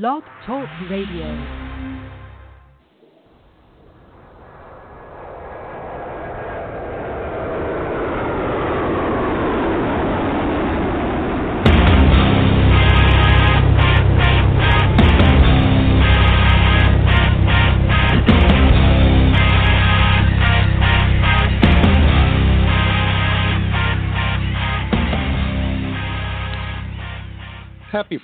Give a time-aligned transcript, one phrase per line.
[0.00, 1.63] Blog Talk Radio.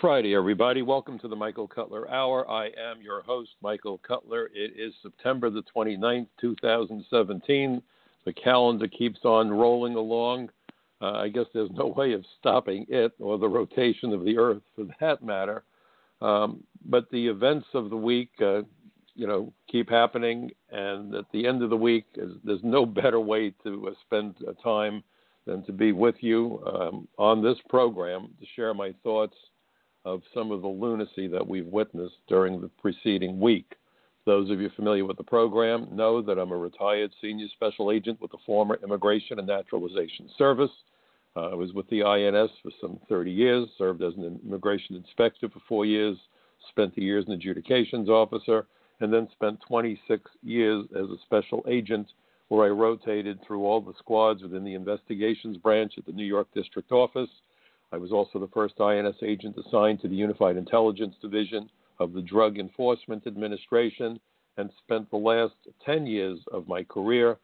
[0.00, 0.80] Friday, everybody.
[0.80, 2.50] Welcome to the Michael Cutler Hour.
[2.50, 4.48] I am your host, Michael Cutler.
[4.54, 7.82] It is September the 29th, 2017.
[8.24, 10.48] The calendar keeps on rolling along.
[11.02, 14.62] Uh, I guess there's no way of stopping it or the rotation of the Earth
[14.74, 15.64] for that matter.
[16.22, 18.62] Um, but the events of the week, uh,
[19.14, 20.50] you know, keep happening.
[20.70, 25.04] And at the end of the week, there's no better way to uh, spend time
[25.44, 29.34] than to be with you um, on this program to share my thoughts
[30.04, 33.74] of some of the lunacy that we've witnessed during the preceding week.
[34.26, 38.20] Those of you familiar with the program know that I'm a retired senior special agent
[38.20, 40.70] with the former Immigration and Naturalization Service.
[41.36, 45.48] Uh, I was with the INS for some 30 years, served as an immigration inspector
[45.48, 46.16] for four years,
[46.68, 48.66] spent the years as an adjudications officer,
[49.00, 52.06] and then spent 26 years as a special agent
[52.48, 56.48] where I rotated through all the squads within the investigations branch at the New York
[56.52, 57.30] District Office
[57.92, 62.22] I was also the first INS agent assigned to the Unified Intelligence Division of the
[62.22, 64.20] Drug Enforcement Administration
[64.56, 67.38] and spent the last 10 years of my career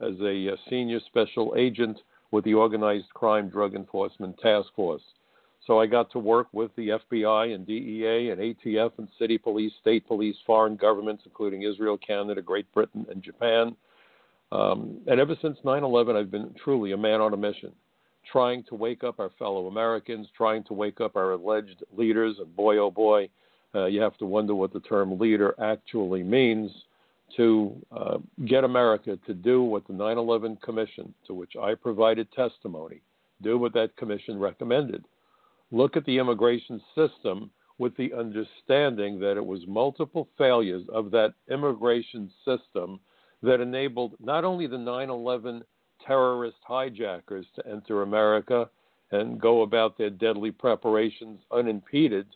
[0.00, 1.98] as a uh, senior special agent
[2.30, 5.02] with the Organized Crime Drug Enforcement Task Force.
[5.66, 9.72] So I got to work with the FBI and DEA and ATF and city police,
[9.80, 13.74] state police, foreign governments, including Israel, Canada, Great Britain, and Japan.
[14.52, 17.72] Um, and ever since 9 11, I've been truly a man on a mission
[18.30, 22.36] trying to wake up our fellow Americans, trying to wake up our alleged leaders.
[22.38, 23.28] And boy, oh boy,
[23.74, 26.70] uh, you have to wonder what the term leader actually means
[27.36, 32.30] to uh, get America to do what the 9 11 Commission, to which I provided
[32.32, 33.00] testimony,
[33.42, 35.04] do what that commission recommended.
[35.70, 41.34] Look at the immigration system with the understanding that it was multiple failures of that
[41.50, 42.98] immigration system
[43.42, 45.62] that enabled not only the 9 11
[46.08, 48.68] terrorist hijackers to enter America
[49.12, 52.26] and go about their deadly preparations unimpeded,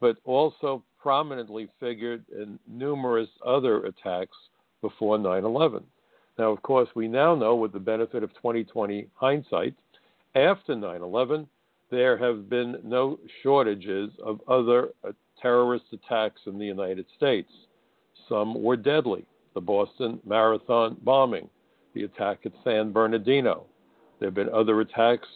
[0.00, 4.36] but also prominently figured in numerous other attacks
[4.80, 5.84] before 9 11.
[6.38, 9.74] Now, of course, we now know with the benefit of 2020 hindsight,
[10.34, 11.46] after 9 11,
[11.90, 17.50] there have been no shortages of other uh, terrorist attacks in the United States.
[18.28, 19.26] Some were deadly.
[19.54, 21.50] The Boston Marathon bombing,
[21.94, 23.64] the attack at San Bernardino.
[24.18, 25.28] There have been other attacks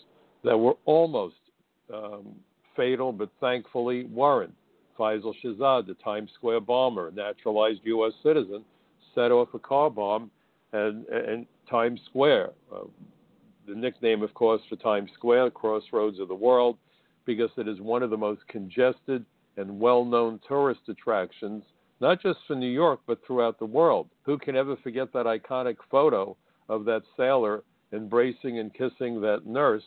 [0.44, 1.36] that were almost
[1.92, 2.34] um,
[2.76, 4.54] fatal, but thankfully weren't.
[4.98, 8.12] Faisal Shahzad, the Times Square bomber, a naturalized U.S.
[8.22, 8.64] citizen,
[9.14, 10.30] set off a car bomb
[10.72, 12.50] and, and Times Square.
[12.72, 12.84] Uh,
[13.66, 16.78] the nickname, of course, for Times Square, Crossroads of the World,
[17.24, 19.24] because it is one of the most congested
[19.56, 21.62] and well known tourist attractions,
[22.00, 24.08] not just for New York, but throughout the world.
[24.22, 26.36] Who can ever forget that iconic photo
[26.68, 27.62] of that sailor
[27.92, 29.82] embracing and kissing that nurse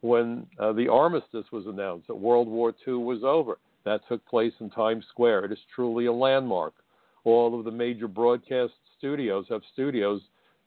[0.00, 3.58] when uh, the armistice was announced that World War II was over.
[3.84, 5.46] That took place in Times Square.
[5.46, 6.74] It is truly a landmark.
[7.24, 10.20] All of the major broadcast studios have studios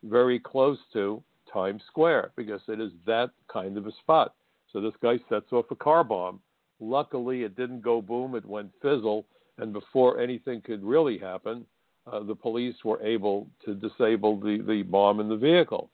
[0.03, 4.33] very close to Times Square because it is that kind of a spot.
[4.71, 6.39] So this guy sets off a car bomb.
[6.79, 9.25] Luckily, it didn't go boom, it went fizzle.
[9.57, 11.65] And before anything could really happen,
[12.07, 15.89] uh, the police were able to disable the, the bomb in the vehicle.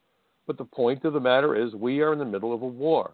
[0.46, 3.14] But the point of the matter is, we are in the middle of a war.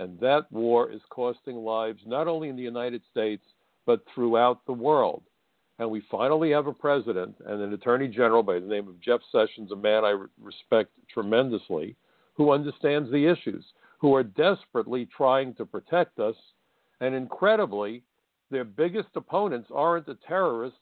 [0.00, 3.44] And that war is costing lives not only in the United States,
[3.86, 5.22] but throughout the world.
[5.78, 9.20] And we finally have a president and an attorney general by the name of Jeff
[9.30, 11.96] Sessions, a man I respect tremendously,
[12.34, 13.64] who understands the issues,
[13.98, 16.36] who are desperately trying to protect us.
[17.00, 18.02] And incredibly,
[18.50, 20.78] their biggest opponents aren't the terrorists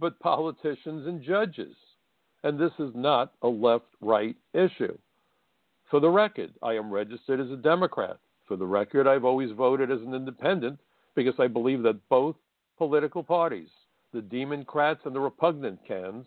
[0.00, 1.76] but politicians and judges.
[2.42, 4.96] And this is not a left right issue.
[5.90, 8.18] For the record, I am registered as a Democrat.
[8.48, 10.78] For the record, I've always voted as an independent
[11.14, 12.36] because I believe that both
[12.78, 13.68] political parties,
[14.12, 16.26] the Democrats and the repugnant cans,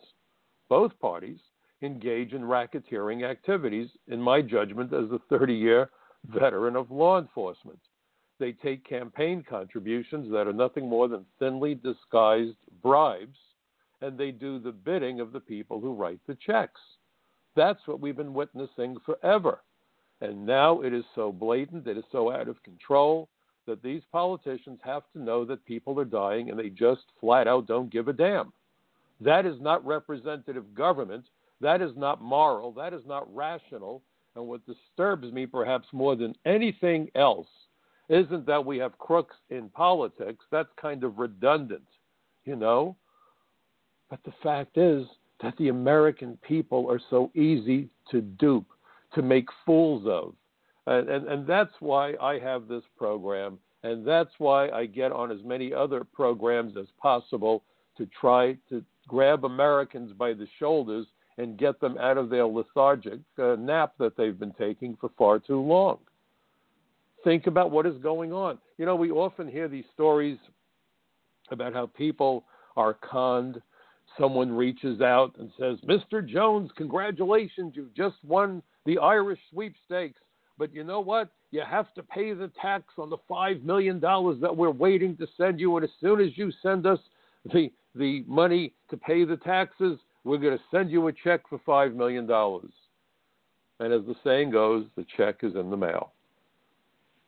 [0.69, 1.39] both parties
[1.81, 5.89] engage in racketeering activities, in my judgment, as a 30 year
[6.27, 7.79] veteran of law enforcement.
[8.39, 13.37] They take campaign contributions that are nothing more than thinly disguised bribes
[14.03, 16.81] and they do the bidding of the people who write the checks.
[17.55, 19.61] That's what we've been witnessing forever.
[20.19, 23.29] And now it is so blatant, it is so out of control
[23.65, 27.65] that these politicians have to know that people are dying and they just flat out
[27.65, 28.51] don't give a damn.
[29.21, 31.25] That is not representative government.
[31.61, 32.73] That is not moral.
[32.73, 34.01] That is not rational.
[34.35, 37.47] And what disturbs me perhaps more than anything else
[38.09, 40.43] isn't that we have crooks in politics.
[40.51, 41.87] That's kind of redundant,
[42.43, 42.97] you know?
[44.13, 45.07] But the fact is
[45.41, 48.67] that the American people are so easy to dupe,
[49.15, 50.35] to make fools of.
[50.85, 55.31] And, and, and that's why I have this program, and that's why I get on
[55.31, 57.63] as many other programs as possible
[57.97, 61.07] to try to grab Americans by the shoulders
[61.39, 65.39] and get them out of their lethargic uh, nap that they've been taking for far
[65.39, 65.97] too long.
[67.23, 68.59] Think about what is going on.
[68.77, 70.37] You know, we often hear these stories
[71.49, 72.43] about how people
[72.77, 73.59] are conned.
[74.19, 76.25] Someone reaches out and says, Mr.
[76.25, 80.19] Jones, congratulations, you've just won the Irish sweepstakes.
[80.57, 81.29] But you know what?
[81.51, 85.59] You have to pay the tax on the $5 million that we're waiting to send
[85.59, 85.75] you.
[85.77, 86.99] And as soon as you send us
[87.51, 91.59] the, the money to pay the taxes, we're going to send you a check for
[91.59, 92.29] $5 million.
[93.79, 96.13] And as the saying goes, the check is in the mail.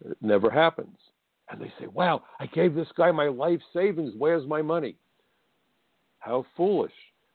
[0.06, 0.98] It never happens.
[1.50, 4.14] And they say, wow, I gave this guy my life savings.
[4.18, 4.96] Where's my money?
[6.26, 6.92] How foolish.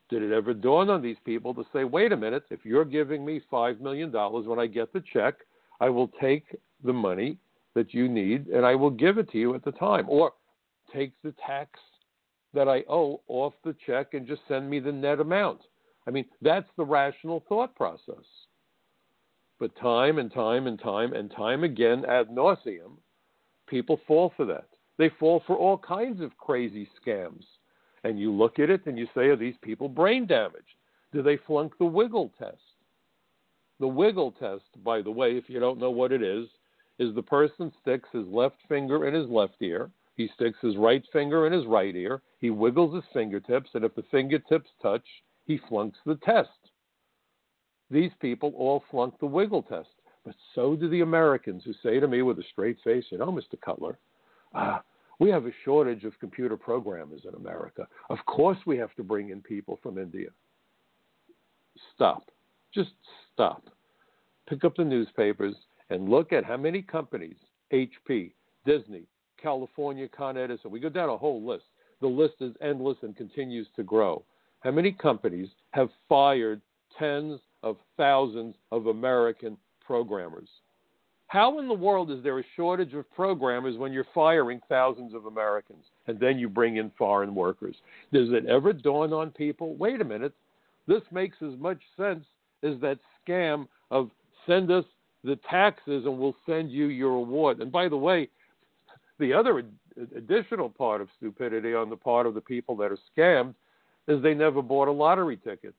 [0.09, 3.25] Did it ever dawn on these people to say, wait a minute, if you're giving
[3.25, 5.37] me $5 million when I get the check,
[5.81, 6.45] I will take
[6.83, 7.39] the money
[7.75, 10.07] that you need and I will give it to you at the time.
[10.09, 10.33] Or
[10.93, 11.79] take the tax
[12.53, 15.61] that I owe off the check and just send me the net amount.
[16.09, 18.25] I mean, that's the rational thought process.
[19.61, 22.97] But time and time and time and time again, ad nauseum,
[23.69, 24.67] people fall for that.
[24.99, 27.45] They fall for all kinds of crazy scams.
[28.05, 30.75] And you look at it and you say, are these people brain damaged?
[31.13, 32.57] Do they flunk the wiggle test?
[33.79, 36.47] The wiggle test, by the way, if you don't know what it is,
[36.99, 41.03] is the person sticks his left finger in his left ear, he sticks his right
[41.13, 45.05] finger in his right ear, he wiggles his fingertips, and if the fingertips touch,
[45.47, 46.51] he flunks the test.
[47.91, 49.89] These people all flunk the wiggle test,
[50.25, 53.33] but so do the Americans who say to me with a straight face, you know,
[53.33, 53.59] Mr.
[53.65, 53.99] Cutler,
[54.55, 54.83] ah,
[55.21, 57.87] we have a shortage of computer programmers in America.
[58.09, 60.31] Of course, we have to bring in people from India.
[61.95, 62.31] Stop.
[62.75, 62.91] Just
[63.33, 63.63] stop.
[64.49, 65.55] Pick up the newspapers
[65.91, 67.37] and look at how many companies
[67.73, 68.33] HP,
[68.65, 69.03] Disney,
[69.41, 70.71] California Con Edison.
[70.71, 71.65] We go down a whole list.
[72.01, 74.25] The list is endless and continues to grow.
[74.61, 76.63] How many companies have fired
[76.99, 80.49] tens of thousands of American programmers?
[81.31, 85.27] How in the world is there a shortage of programmers when you're firing thousands of
[85.27, 87.77] Americans and then you bring in foreign workers?
[88.13, 89.77] Does it ever dawn on people?
[89.77, 90.33] Wait a minute,
[90.89, 92.25] this makes as much sense
[92.65, 94.11] as that scam of
[94.45, 94.85] send us
[95.23, 97.61] the taxes and we'll send you your award.
[97.61, 98.29] And by the way,
[99.21, 99.63] the other
[100.17, 103.55] additional part of stupidity on the part of the people that are scammed
[104.09, 105.77] is they never bought a lottery ticket.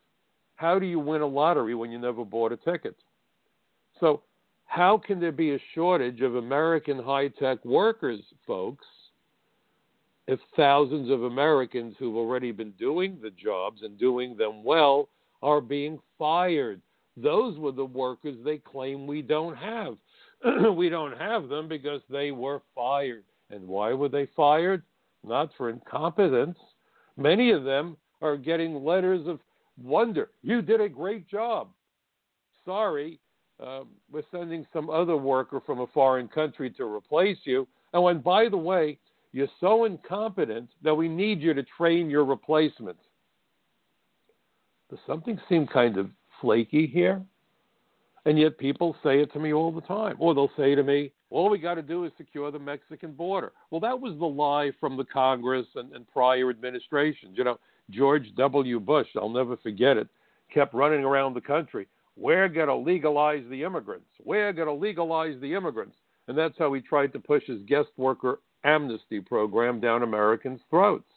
[0.56, 2.96] How do you win a lottery when you never bought a ticket?
[4.00, 4.22] So,
[4.72, 8.86] how can there be a shortage of American high tech workers, folks,
[10.28, 15.10] if thousands of Americans who've already been doing the jobs and doing them well
[15.42, 16.82] are being fired?
[17.18, 19.98] Those were the workers they claim we don't have.
[20.74, 23.26] we don't have them because they were fired.
[23.50, 24.84] And why were they fired?
[25.26, 26.58] Not for incompetence.
[27.18, 29.42] Many of them are getting letters of
[29.84, 30.30] wonder.
[30.44, 31.68] You did a great job.
[32.64, 33.20] Sorry,
[33.62, 37.68] uh, we're sending some other worker from a foreign country to replace you.
[37.94, 38.98] Oh, and by the way,
[39.34, 42.98] you're so incompetent that we need you to train your replacement.
[44.90, 46.10] Does something seem kind of
[46.42, 47.22] flaky here?
[48.26, 50.16] And yet people say it to me all the time.
[50.20, 53.54] Or they'll say to me, all we got to do is secure the Mexican border.
[53.72, 57.38] Well, that was the lie from the Congress and, and prior administrations.
[57.38, 58.80] You know, George W.
[58.80, 60.08] Bush, I'll never forget it,
[60.54, 61.88] kept running around the country.
[62.22, 64.06] We're going to legalize the immigrants.
[64.24, 65.96] We're going to legalize the immigrants.
[66.28, 71.12] And that's how he tried to push his guest worker amnesty program down Americans' throats.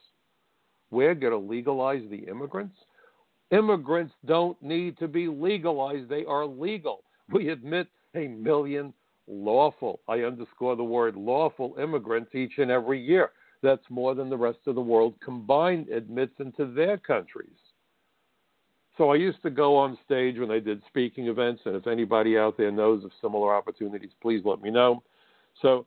[0.91, 2.77] We're going to legalize the immigrants?
[3.51, 7.05] Immigrants don't need to be legalized, they are legal.
[7.31, 8.95] We admit a million
[9.29, 13.31] lawful, I underscore the word lawful immigrants each and every year.
[13.63, 17.51] That's more than the rest of the world combined admits into their countries.
[18.97, 22.39] So I used to go on stage when I did speaking events, and if anybody
[22.39, 25.03] out there knows of similar opportunities, please let me know.
[25.63, 25.87] So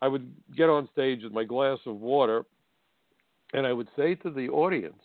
[0.00, 2.44] I would get on stage with my glass of water,
[3.52, 5.02] and I would say to the audience,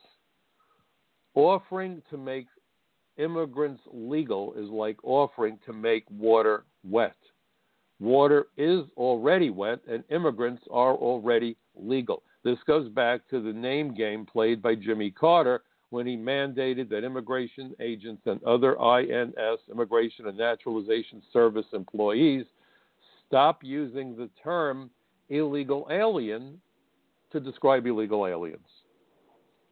[1.34, 2.48] offering to make
[3.18, 7.16] immigrants legal is like offering to make water wet.
[8.02, 12.24] water is already wet and immigrants are already legal.
[12.44, 17.04] This goes back to the name game played by Jimmy Carter when he mandated that
[17.04, 22.46] immigration agents and other INS, Immigration and Naturalization Service employees,
[23.28, 24.90] stop using the term
[25.30, 26.60] illegal alien
[27.32, 28.66] to describe illegal aliens.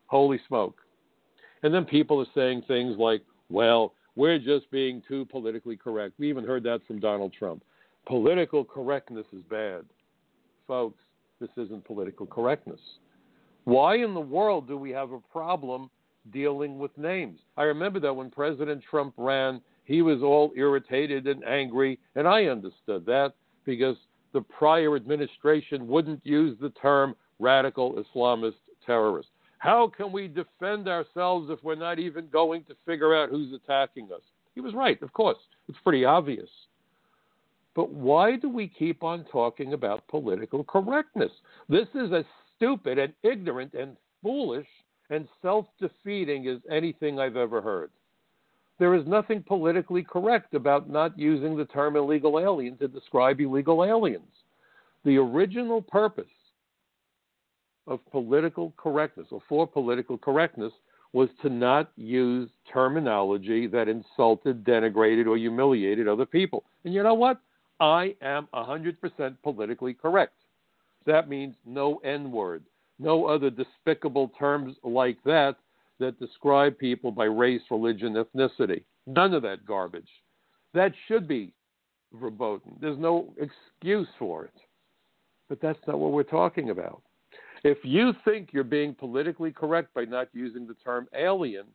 [0.07, 0.81] Holy smoke.
[1.63, 6.15] And then people are saying things like, well, we're just being too politically correct.
[6.17, 7.63] We even heard that from Donald Trump.
[8.05, 9.85] Political correctness is bad.
[10.67, 10.99] Folks,
[11.39, 12.81] this isn't political correctness.
[13.63, 15.89] Why in the world do we have a problem
[16.31, 17.39] dealing with names?
[17.57, 22.45] I remember that when President Trump ran, he was all irritated and angry, and I
[22.45, 23.33] understood that
[23.65, 23.97] because
[24.33, 28.53] the prior administration wouldn't use the term radical Islamist
[28.85, 29.29] terrorist.
[29.57, 34.09] How can we defend ourselves if we're not even going to figure out who's attacking
[34.13, 34.21] us?
[34.55, 35.37] He was right, of course.
[35.67, 36.49] It's pretty obvious.
[37.75, 41.31] But why do we keep on talking about political correctness?
[41.67, 44.67] This is a stupid and ignorant and foolish
[45.09, 47.91] and self defeating as anything I've ever heard.
[48.77, 53.83] There is nothing politically correct about not using the term illegal alien to describe illegal
[53.83, 54.23] aliens.
[55.03, 56.25] The original purpose
[57.87, 60.71] of political correctness or for political correctness
[61.11, 66.63] was to not use terminology that insulted, denigrated, or humiliated other people.
[66.85, 67.41] And you know what?
[67.79, 70.33] I am 100% politically correct.
[71.05, 72.63] That means no N word,
[72.99, 75.55] no other despicable terms like that
[75.99, 78.83] that describe people by race, religion, ethnicity.
[79.07, 80.09] None of that garbage.
[80.73, 81.53] That should be
[82.13, 82.75] verboten.
[82.79, 84.53] There's no excuse for it.
[85.47, 87.01] But that's not what we're talking about.
[87.63, 91.65] If you think you're being politically correct by not using the term alien,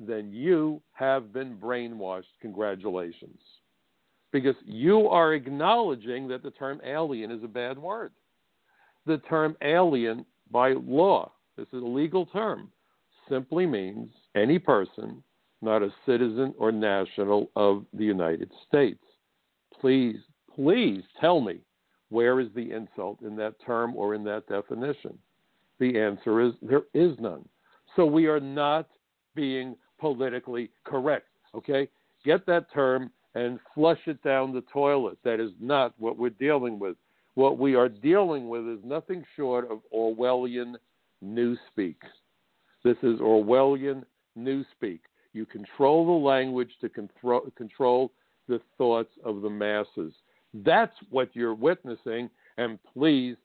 [0.00, 2.24] then you have been brainwashed.
[2.40, 3.38] Congratulations.
[4.32, 8.12] Because you are acknowledging that the term alien is a bad word.
[9.06, 12.70] The term alien, by law, this is a legal term,
[13.28, 15.22] simply means any person
[15.60, 19.02] not a citizen or national of the United States.
[19.80, 20.16] Please,
[20.54, 21.58] please tell me
[22.10, 25.18] where is the insult in that term or in that definition?
[25.78, 27.46] The answer is there is none.
[27.96, 28.88] So we are not
[29.34, 31.26] being politically correct.
[31.54, 31.88] Okay?
[32.24, 35.18] Get that term and flush it down the toilet.
[35.24, 36.96] That is not what we're dealing with.
[37.38, 40.74] What we are dealing with is nothing short of Orwellian
[41.24, 41.94] newspeak.
[42.82, 44.02] This is Orwellian
[44.36, 44.98] newspeak.
[45.34, 48.10] You control the language to control,
[48.48, 50.12] the thoughts of the masses.
[50.52, 53.36] That's what you're witnessing, and please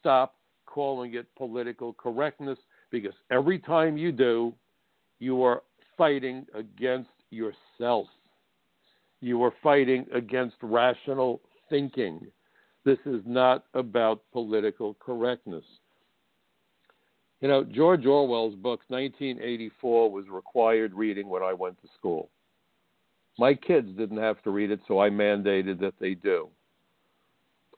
[0.00, 2.58] stop calling it political correctness
[2.90, 4.54] because every time you do,
[5.18, 5.62] you are
[5.98, 8.06] fighting against yourself.
[9.20, 12.28] You are fighting against rational thinking.
[12.84, 15.64] This is not about political correctness.
[17.40, 22.30] You know, George Orwell's book, 1984, was required reading when I went to school.
[23.38, 26.48] My kids didn't have to read it, so I mandated that they do.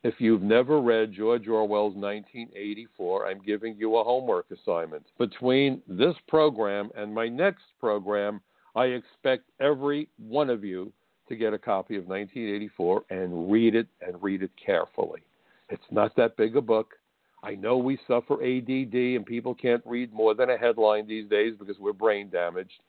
[0.03, 5.07] If you've never read George Orwell's 1984, I'm giving you a homework assignment.
[5.19, 8.43] Between this program and my next program,
[8.75, 10.93] I expect every one of you
[11.29, 15.21] to get a copy of 1984 and read it and read it carefully.
[15.69, 16.95] It's not that big a book.
[17.43, 21.55] I know we suffer ADD and people can't read more than a headline these days
[21.59, 22.83] because we're brain damaged.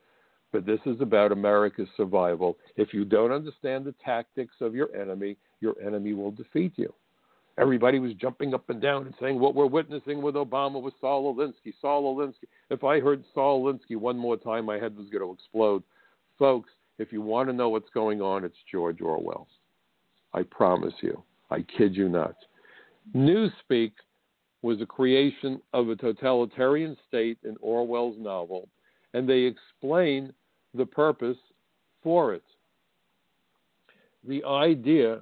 [0.52, 2.58] But this is about America's survival.
[2.78, 6.94] If you don't understand the tactics of your enemy, your enemy will defeat you.
[7.58, 11.34] Everybody was jumping up and down and saying what we're witnessing with Obama was Saul
[11.34, 12.48] Alinsky, Saul Alinsky.
[12.70, 15.84] If I heard Saul Alinsky one more time, my head was going to explode.
[16.38, 19.48] Folks, if you want to know what's going on, it's George Orwell.
[20.34, 21.24] I promise you.
[21.52, 22.36] I kid you not.
[23.16, 23.92] Newspeak
[24.62, 28.68] was a creation of a totalitarian state in Orwell's novel,
[29.14, 30.34] and they explain
[30.74, 31.38] the purpose
[32.02, 32.44] for it.
[34.28, 35.22] The idea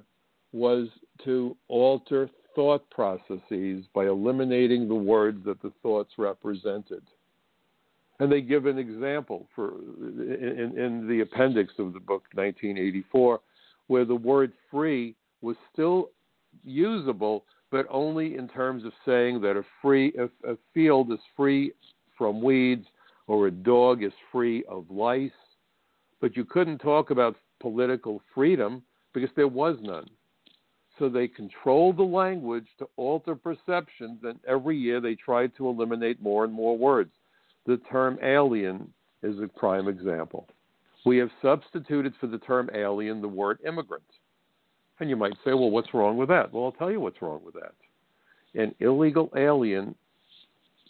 [0.52, 0.88] was
[1.24, 7.02] to alter thought processes by eliminating the words that the thoughts represented.
[8.24, 13.38] And they give an example for in, in the appendix of the book 1984,
[13.88, 16.08] where the word free was still
[16.64, 21.72] usable, but only in terms of saying that a free a, a field is free
[22.16, 22.86] from weeds
[23.26, 25.30] or a dog is free of lice.
[26.22, 30.08] But you couldn't talk about political freedom because there was none.
[30.98, 36.22] So they controlled the language to alter perceptions, and every year they tried to eliminate
[36.22, 37.12] more and more words.
[37.66, 38.92] The term alien
[39.22, 40.46] is a prime example.
[41.04, 44.04] We have substituted for the term alien the word immigrant.
[45.00, 46.52] And you might say, well, what's wrong with that?
[46.52, 47.72] Well, I'll tell you what's wrong with that.
[48.54, 49.94] An illegal alien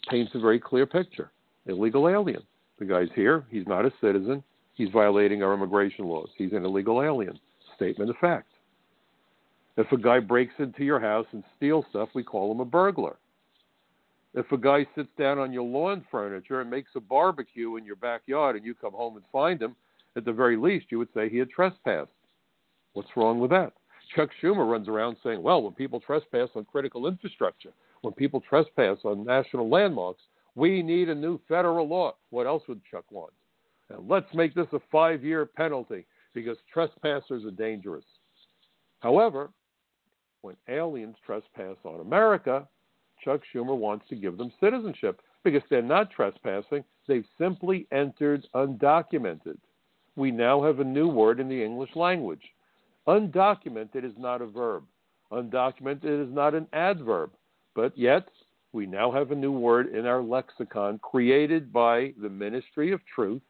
[0.09, 1.31] paints a very clear picture.
[1.65, 2.43] Illegal alien.
[2.77, 3.45] The guy's here.
[3.49, 4.43] He's not a citizen.
[4.75, 6.29] He's violating our immigration laws.
[6.37, 7.39] He's an illegal alien.
[7.75, 8.47] Statement of fact.
[9.77, 13.17] If a guy breaks into your house and steals stuff, we call him a burglar.
[14.35, 17.95] If a guy sits down on your lawn furniture and makes a barbecue in your
[17.95, 19.77] backyard and you come home and find him,
[20.17, 22.11] at the very least, you would say he had trespassed.
[22.93, 23.73] What's wrong with that?
[24.13, 28.97] Chuck Schumer runs around saying, well, when people trespass on critical infrastructure, when people trespass
[29.05, 30.21] on national landmarks,
[30.55, 32.15] we need a new federal law.
[32.29, 33.33] What else would Chuck want?
[33.89, 38.05] And let's make this a five year penalty because trespassers are dangerous.
[38.99, 39.49] However,
[40.41, 42.67] when aliens trespass on America,
[43.25, 46.83] Chuck Schumer wants to give them citizenship because they're not trespassing.
[47.07, 49.57] They've simply entered undocumented.
[50.15, 52.43] We now have a new word in the English language.
[53.07, 54.83] Undocumented is not a verb.
[55.31, 57.31] Undocumented is not an adverb.
[57.75, 58.27] But yet,
[58.71, 63.41] we now have a new word in our lexicon created by the Ministry of Truth,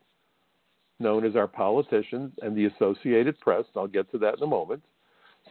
[0.99, 3.65] known as our politicians and the Associated Press.
[3.75, 4.83] I'll get to that in a moment.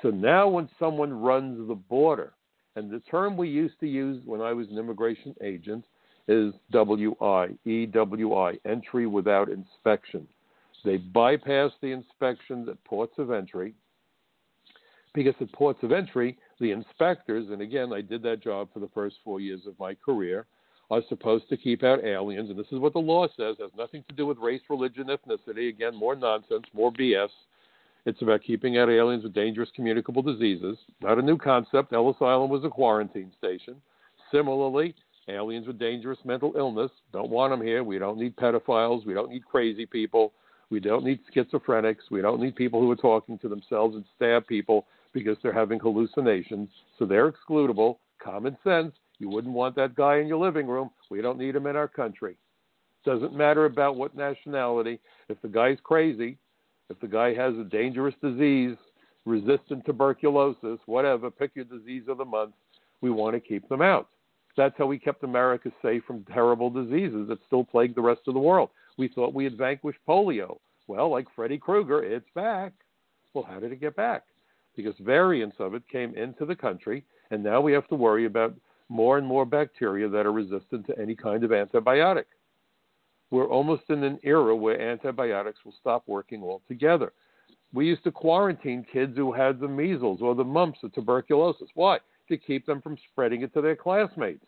[0.02, 2.32] So now, when someone runs the border,
[2.76, 5.84] and the term we used to use when I was an immigration agent
[6.28, 10.26] is WI, EWI, entry without inspection.
[10.84, 13.74] They bypass the inspections at ports of entry
[15.14, 18.90] because at ports of entry, the inspectors, and again, I did that job for the
[18.92, 20.46] first four years of my career,
[20.90, 24.04] are supposed to keep out aliens, and this is what the law says, has nothing
[24.08, 25.68] to do with race, religion, ethnicity.
[25.68, 27.30] Again, more nonsense, more BS.
[28.06, 30.76] It's about keeping out aliens with dangerous communicable diseases.
[31.00, 31.92] Not a new concept.
[31.92, 33.76] Ellis Island was a quarantine station.
[34.30, 34.94] Similarly,
[35.28, 36.90] aliens with dangerous mental illness.
[37.12, 37.82] Don't want them here.
[37.82, 39.06] We don't need pedophiles.
[39.06, 40.32] We don't need crazy people.
[40.70, 42.10] We don't need schizophrenics.
[42.10, 45.78] We don't need people who are talking to themselves and stab people because they're having
[45.78, 46.68] hallucinations.
[46.98, 47.96] So they're excludable.
[48.22, 48.92] Common sense.
[49.18, 50.90] You wouldn't want that guy in your living room.
[51.10, 52.36] We don't need him in our country.
[53.04, 54.98] Doesn't matter about what nationality.
[55.28, 56.38] If the guy's crazy,
[56.90, 58.76] if the guy has a dangerous disease,
[59.24, 62.54] resistant tuberculosis, whatever, pick your disease of the month,
[63.00, 64.08] we want to keep them out.
[64.56, 68.34] That's how we kept America safe from terrible diseases that still plague the rest of
[68.34, 68.70] the world.
[68.96, 70.58] We thought we had vanquished polio.
[70.86, 72.72] Well, like Freddy Krueger, it's back.
[73.32, 74.22] Well, how did it get back?
[74.76, 78.54] Because variants of it came into the country, and now we have to worry about
[78.88, 82.24] more and more bacteria that are resistant to any kind of antibiotic
[83.34, 87.12] we're almost in an era where antibiotics will stop working altogether.
[87.72, 91.68] We used to quarantine kids who had the measles or the mumps or tuberculosis.
[91.74, 91.98] Why?
[92.28, 94.46] To keep them from spreading it to their classmates.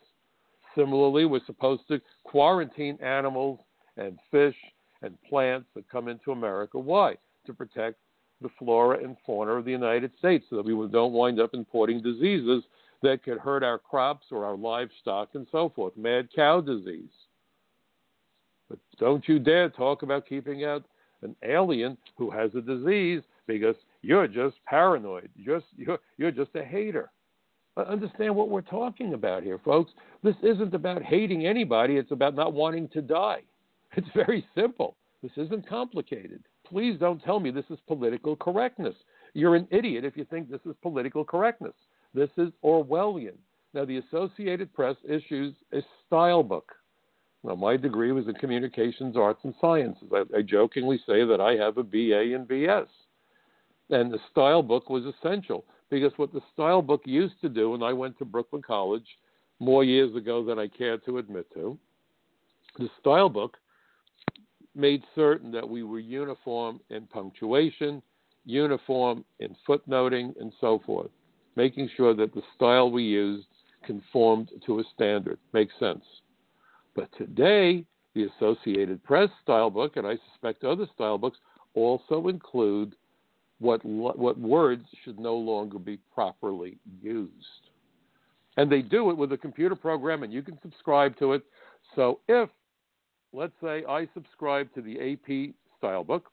[0.73, 3.59] Similarly, we're supposed to quarantine animals
[3.97, 4.55] and fish
[5.01, 6.79] and plants that come into America.
[6.79, 7.15] Why?
[7.45, 7.97] To protect
[8.41, 12.01] the flora and fauna of the United States so that we don't wind up importing
[12.01, 12.63] diseases
[13.03, 15.91] that could hurt our crops or our livestock and so forth.
[15.97, 17.09] Mad cow disease.
[18.69, 20.83] But don't you dare talk about keeping out
[21.21, 25.29] an alien who has a disease because you're just paranoid.
[25.35, 27.11] You're just, you're, you're just a hater.
[27.75, 29.91] Uh, understand what we're talking about here, folks.
[30.23, 33.41] This isn't about hating anybody, it's about not wanting to die.
[33.95, 34.97] It's very simple.
[35.23, 36.43] This isn't complicated.
[36.67, 38.95] Please don't tell me this is political correctness.
[39.33, 41.73] You're an idiot if you think this is political correctness.
[42.13, 43.37] This is Orwellian.
[43.73, 46.73] Now, the Associated Press issues a style book
[47.47, 50.09] well, my degree was in communications, arts, and sciences.
[50.13, 52.87] I, I jokingly say that I have a BA and BS.
[53.89, 57.85] And the style book was essential because what the style book used to do, and
[57.85, 59.07] I went to Brooklyn College
[59.59, 61.77] more years ago than I care to admit to,
[62.79, 63.55] the style book
[64.75, 68.01] made certain that we were uniform in punctuation,
[68.43, 71.11] uniform in footnoting, and so forth,
[71.55, 73.47] making sure that the style we used
[73.85, 75.39] conformed to a standard.
[75.53, 76.03] Makes sense.
[76.97, 81.37] But today, the Associated Press style book, and I suspect other style books,
[81.75, 82.95] also include
[83.59, 87.69] what, what words should no longer be properly used.
[88.57, 91.43] And they do it with a computer program, and you can subscribe to it.
[91.95, 92.49] So if,
[93.31, 96.31] let's say, I subscribe to the AP style book,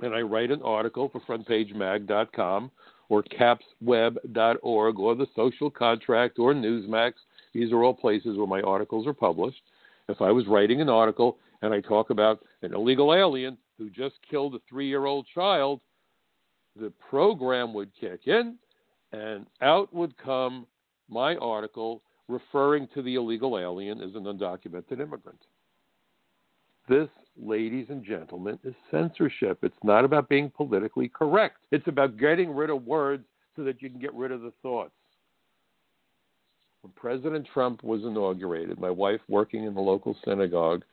[0.00, 2.70] and I write an article for frontpagemag.com
[3.10, 7.12] or capsweb.org or the social contract or Newsmax
[7.52, 9.62] these are all places where my articles are published.
[10.08, 14.16] If I was writing an article and I talk about an illegal alien who just
[14.28, 15.80] killed a three year old child,
[16.76, 18.56] the program would kick in
[19.12, 20.66] and out would come
[21.08, 25.40] my article referring to the illegal alien as an undocumented immigrant.
[26.88, 29.58] This, ladies and gentlemen, is censorship.
[29.62, 31.58] It's not about being politically correct.
[31.70, 33.24] It's about getting rid of words
[33.56, 34.92] so that you can get rid of the thoughts.
[36.82, 40.84] When President Trump was inaugurated, my wife, working in the local synagogue,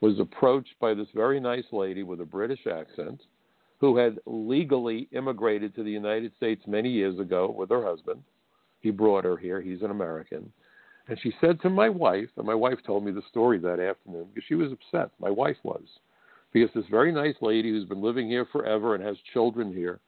[0.00, 3.20] was approached by this very nice lady with a British accent
[3.78, 8.22] who had legally immigrated to the United States many years ago with her husband.
[8.80, 10.50] He brought her here, he's an American.
[11.08, 14.28] And she said to my wife, and my wife told me the story that afternoon
[14.32, 15.10] because she was upset.
[15.18, 15.82] My wife was.
[16.52, 20.00] Because this very nice lady who's been living here forever and has children here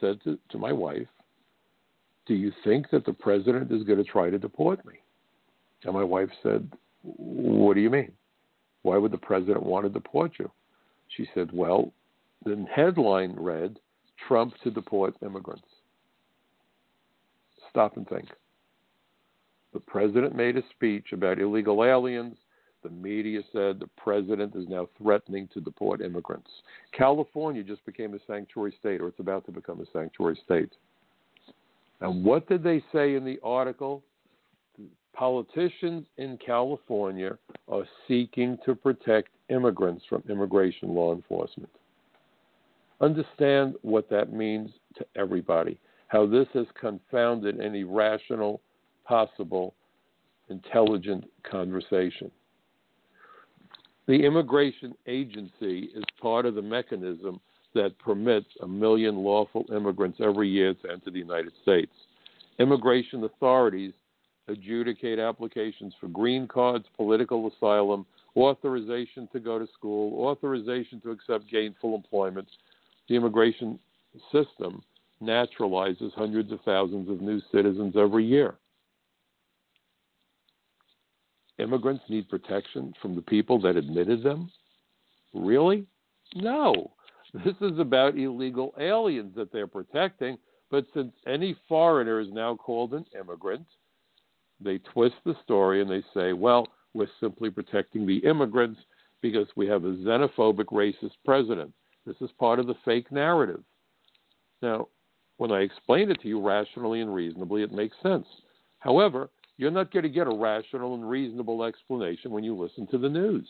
[0.00, 1.06] said to, to my wife,
[2.26, 4.94] Do you think that the president is going to try to deport me?
[5.84, 6.70] And my wife said,
[7.02, 8.12] What do you mean?
[8.82, 10.50] Why would the president want to deport you?
[11.16, 11.92] She said, Well,
[12.44, 13.78] the headline read,
[14.26, 15.66] Trump to deport immigrants.
[17.70, 18.28] Stop and think.
[19.72, 22.36] The president made a speech about illegal aliens.
[22.82, 26.48] The media said the president is now threatening to deport immigrants.
[26.92, 30.72] California just became a sanctuary state, or it's about to become a sanctuary state.
[32.00, 34.02] And what did they say in the article?
[35.14, 41.70] Politicians in California are seeking to protect immigrants from immigration law enforcement.
[43.00, 45.78] Understand what that means to everybody,
[46.08, 48.60] how this has confounded any rational
[49.06, 49.74] possible
[50.48, 52.30] intelligent conversation.
[54.06, 57.40] The immigration agency is part of the mechanism
[57.76, 61.92] that permits a million lawful immigrants every year to enter the United States.
[62.58, 63.92] Immigration authorities
[64.48, 68.04] adjudicate applications for green cards, political asylum,
[68.36, 72.48] authorization to go to school, authorization to accept gainful employment.
[73.08, 73.78] The immigration
[74.32, 74.82] system
[75.22, 78.56] naturalizes hundreds of thousands of new citizens every year
[81.58, 84.50] immigrants need protection from the people that admitted them?
[85.34, 85.86] Really?
[86.34, 86.92] No.
[87.44, 90.38] This is about illegal aliens that they're protecting.
[90.70, 93.66] But since any foreigner is now called an immigrant,
[94.60, 98.80] they twist the story and they say, well, we're simply protecting the immigrants
[99.22, 101.72] because we have a xenophobic, racist president.
[102.04, 103.62] This is part of the fake narrative.
[104.62, 104.88] Now,
[105.36, 108.26] when I explain it to you rationally and reasonably, it makes sense.
[108.78, 112.98] However, you're not going to get a rational and reasonable explanation when you listen to
[112.98, 113.48] the news.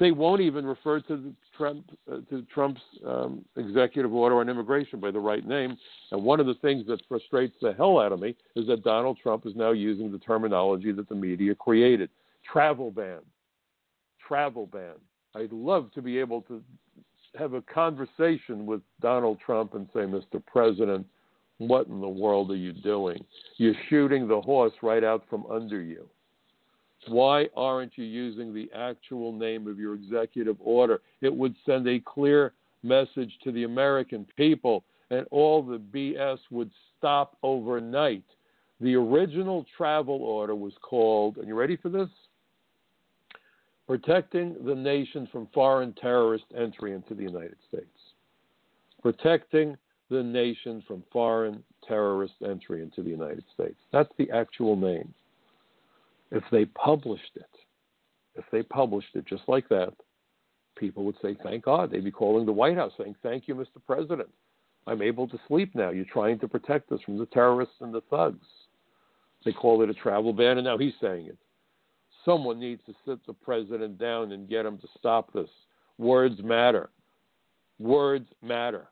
[0.00, 5.12] They won't even refer to Trump uh, to Trump's um, executive order on immigration by
[5.12, 5.76] the right name.
[6.10, 9.18] And one of the things that frustrates the hell out of me is that Donald
[9.22, 12.10] Trump is now using the terminology that the media created:
[12.50, 13.20] travel ban,
[14.26, 14.94] travel ban.
[15.36, 16.62] I'd love to be able to
[17.38, 20.44] have a conversation with Donald Trump and say, Mr.
[20.46, 21.06] President,
[21.58, 23.24] what in the world are you doing?
[23.56, 26.08] You're shooting the horse right out from under you.
[27.08, 31.00] Why aren't you using the actual name of your executive order?
[31.20, 36.70] It would send a clear message to the American people, and all the BS would
[36.98, 38.24] stop overnight.
[38.80, 42.08] The original travel order was called, and you ready for this?
[43.86, 47.86] Protecting the nation from foreign terrorist entry into the United States.
[49.02, 49.76] Protecting
[50.10, 53.76] the nation from foreign terrorist entry into the United States.
[53.92, 55.12] That's the actual name.
[56.30, 57.50] If they published it,
[58.34, 59.92] if they published it just like that,
[60.76, 61.90] people would say, Thank God.
[61.90, 63.80] They'd be calling the White House saying, Thank you, Mr.
[63.86, 64.28] President.
[64.86, 65.90] I'm able to sleep now.
[65.90, 68.46] You're trying to protect us from the terrorists and the thugs.
[69.44, 71.38] They call it a travel ban, and now he's saying it.
[72.24, 75.48] Someone needs to sit the president down and get him to stop this.
[75.98, 76.90] Words matter.
[77.78, 78.88] Words matter.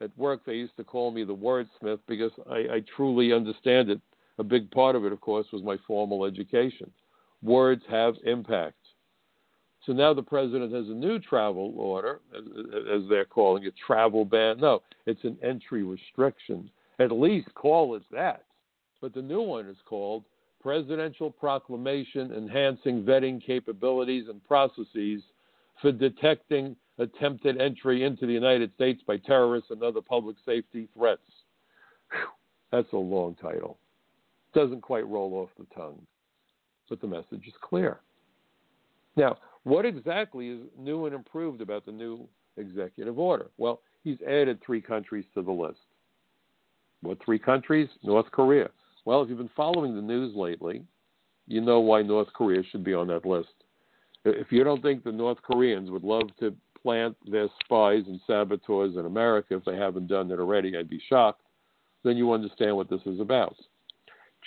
[0.00, 4.00] At work, they used to call me the wordsmith because I, I truly understand it.
[4.38, 6.90] A big part of it, of course, was my formal education.
[7.42, 8.76] Words have impact.
[9.84, 14.58] So now the president has a new travel order, as, they're calling it, travel ban.
[14.60, 16.70] No, it's an entry restriction.
[16.98, 18.44] At least call it that.
[19.00, 20.24] But the new one is called
[20.60, 25.22] Presidential Proclamation Enhancing Vetting Capabilities and Processes
[25.80, 31.22] for Detecting attempted entry into the United States by terrorists and other public safety threats.
[32.10, 32.28] Whew,
[32.72, 33.78] that's a long title.
[34.54, 36.00] Doesn't quite roll off the tongue,
[36.88, 38.00] but the message is clear.
[39.16, 43.46] Now, what exactly is new and improved about the new executive order?
[43.58, 45.80] Well, he's added three countries to the list.
[47.02, 47.88] What three countries?
[48.02, 48.70] North Korea.
[49.04, 50.82] Well, if you've been following the news lately,
[51.46, 53.48] you know why North Korea should be on that list.
[54.24, 58.96] If you don't think the North Koreans would love to plant their spies and saboteurs
[58.96, 61.42] in America, if they haven't done it already, I'd be shocked,
[62.04, 63.56] then you understand what this is about.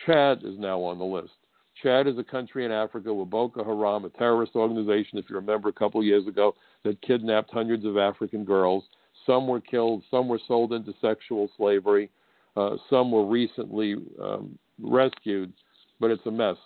[0.05, 1.33] Chad is now on the list.
[1.81, 5.69] Chad is a country in Africa where Boko Haram, a terrorist organization, if you remember
[5.69, 8.83] a couple of years ago, that kidnapped hundreds of African girls.
[9.25, 12.09] Some were killed, some were sold into sexual slavery,
[12.55, 15.53] uh, some were recently um, rescued,
[15.99, 16.57] but it's a mess.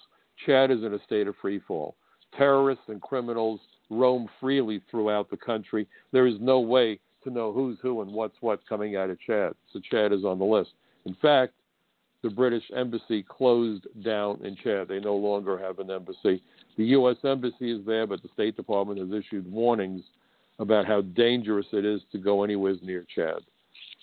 [0.46, 1.96] Chad is in a state of free fall.
[2.38, 5.88] Terrorists and criminals roam freely throughout the country.
[6.12, 9.54] There is no way to know who's who and what's what coming out of Chad.
[9.72, 10.72] So Chad is on the list.
[11.06, 11.54] In fact,
[12.24, 14.88] the British embassy closed down in Chad.
[14.88, 16.42] They no longer have an embassy.
[16.78, 17.18] The U.S.
[17.24, 20.02] embassy is there, but the State Department has issued warnings
[20.60, 23.40] about how dangerous it is to go anywhere near Chad.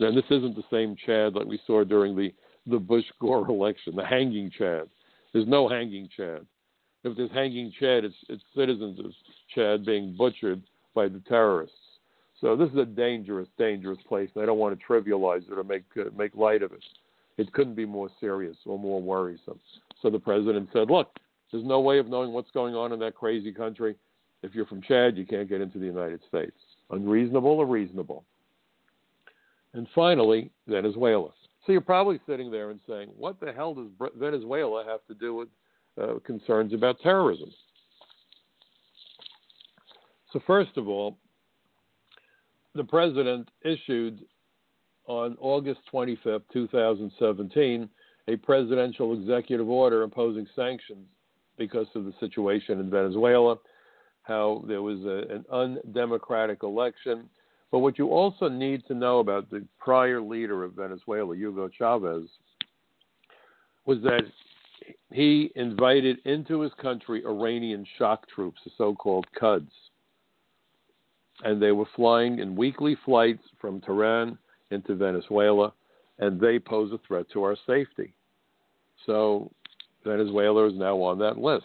[0.01, 2.33] And this isn't the same Chad like we saw during the,
[2.66, 4.88] the Bush Gore election, the hanging Chad.
[5.33, 6.46] There's no hanging Chad.
[7.05, 9.07] If there's hanging Chad, it's, it's citizens of
[9.55, 10.62] Chad being butchered
[10.94, 11.77] by the terrorists.
[12.40, 15.62] So this is a dangerous, dangerous place, and I don't want to trivialize it or
[15.62, 16.83] make uh, make light of it.
[17.38, 19.59] It couldn't be more serious or more worrisome.
[20.01, 21.18] So the president said, "Look,
[21.51, 23.97] there's no way of knowing what's going on in that crazy country.
[24.42, 26.57] If you're from Chad, you can't get into the United States.
[26.90, 28.25] Unreasonable or reasonable?"
[29.73, 31.31] And finally, Venezuela.
[31.64, 35.35] So you're probably sitting there and saying, "What the hell does Venezuela have to do
[35.35, 35.49] with
[36.01, 37.51] uh, concerns about terrorism?"
[40.33, 41.18] So first of all,
[42.75, 44.25] the president issued
[45.07, 47.88] on August 25th, 2017,
[48.29, 51.07] a presidential executive order imposing sanctions
[51.59, 53.57] because of the situation in Venezuela,
[54.23, 57.29] how there was a, an undemocratic election.
[57.71, 62.29] But what you also need to know about the prior leader of Venezuela, Hugo Chavez,
[63.85, 64.23] was that
[65.11, 69.71] he invited into his country Iranian shock troops, the so called Quds
[71.45, 74.38] and they were flying in weekly flights from Tehran
[74.73, 75.73] into Venezuela,
[76.19, 78.15] and they pose a threat to our safety.
[79.07, 79.51] So
[80.05, 81.65] Venezuela is now on that list.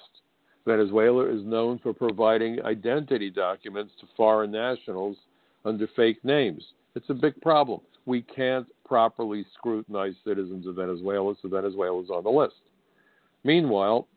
[0.65, 5.15] Venezuela is known for providing identity documents to foreign nationals
[5.63, 6.63] under fake names.
[6.95, 7.79] It's a big problem.
[8.05, 12.55] We can't properly scrutinize citizens of Venezuela, so Venezuela is on the list.
[13.43, 14.07] Meanwhile,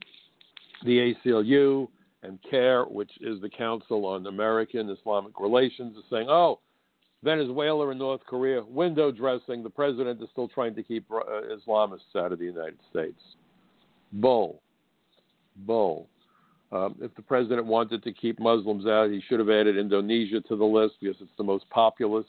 [0.85, 1.89] the ACLU,
[2.23, 6.61] and CAIR, which is the Council on American Islamic Relations, is saying, oh,
[7.23, 9.63] Venezuela and North Korea, window dressing.
[9.63, 13.21] The president is still trying to keep uh, Islamists out of the United States.
[14.13, 14.63] Bull.
[15.57, 16.09] Bull.
[16.73, 20.57] Um, if the president wanted to keep Muslims out, he should have added Indonesia to
[20.57, 22.27] the list because it's the most populous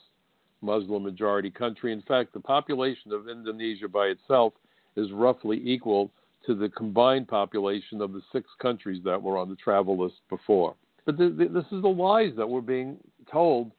[0.60, 1.92] Muslim majority country.
[1.92, 4.52] In fact, the population of Indonesia by itself
[4.96, 6.10] is roughly equal
[6.46, 10.74] to the combined population of the six countries that were on the travel list before.
[11.06, 12.96] But the, the, this is the lies that we're being
[13.30, 13.70] told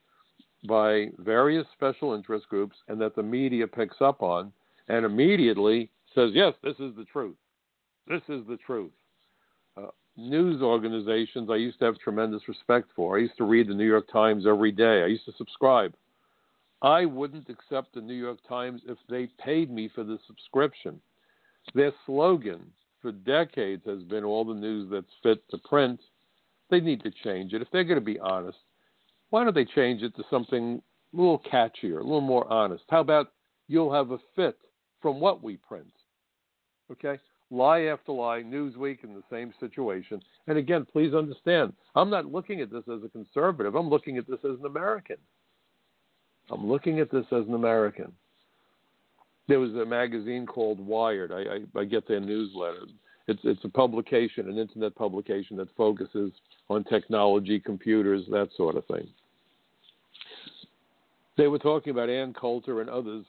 [0.67, 4.51] by various special interest groups and that the media picks up on
[4.87, 7.35] and immediately says, yes, this is the truth.
[8.07, 8.91] This is the truth.
[9.77, 13.17] Uh, news organizations I used to have tremendous respect for.
[13.17, 15.93] I used to read the New York Times every day, I used to subscribe.
[16.81, 20.99] I wouldn't accept the New York Times if they paid me for the subscription.
[21.73, 22.59] Their slogan
[23.01, 26.01] for decades has been all the news that's fit to print.
[26.69, 27.61] They need to change it.
[27.61, 28.57] If they're going to be honest,
[29.33, 30.79] why don't they change it to something
[31.11, 32.83] a little catchier, a little more honest?
[32.89, 33.31] How about
[33.67, 34.57] you'll have a fit
[35.01, 35.91] from what we print?
[36.91, 37.19] Okay?
[37.49, 40.21] Lie after lie, Newsweek in the same situation.
[40.45, 43.73] And again, please understand, I'm not looking at this as a conservative.
[43.73, 45.17] I'm looking at this as an American.
[46.51, 48.13] I'm looking at this as an American
[49.47, 51.31] there was a magazine called Wired.
[51.31, 52.85] I, I, I get their newsletter.
[53.27, 56.31] It's it's a publication, an internet publication that focuses
[56.69, 59.07] on technology, computers, that sort of thing.
[61.37, 63.25] They were talking about Ann Coulter and others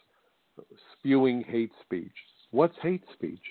[0.98, 2.12] spewing hate speech.
[2.50, 3.42] What's hate speech?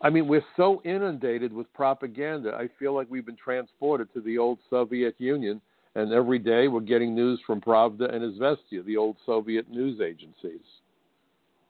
[0.00, 2.54] I mean, we're so inundated with propaganda.
[2.54, 5.60] I feel like we've been transported to the old Soviet Union,
[5.94, 10.60] and every day we're getting news from Pravda and Izvestia, the old Soviet news agencies.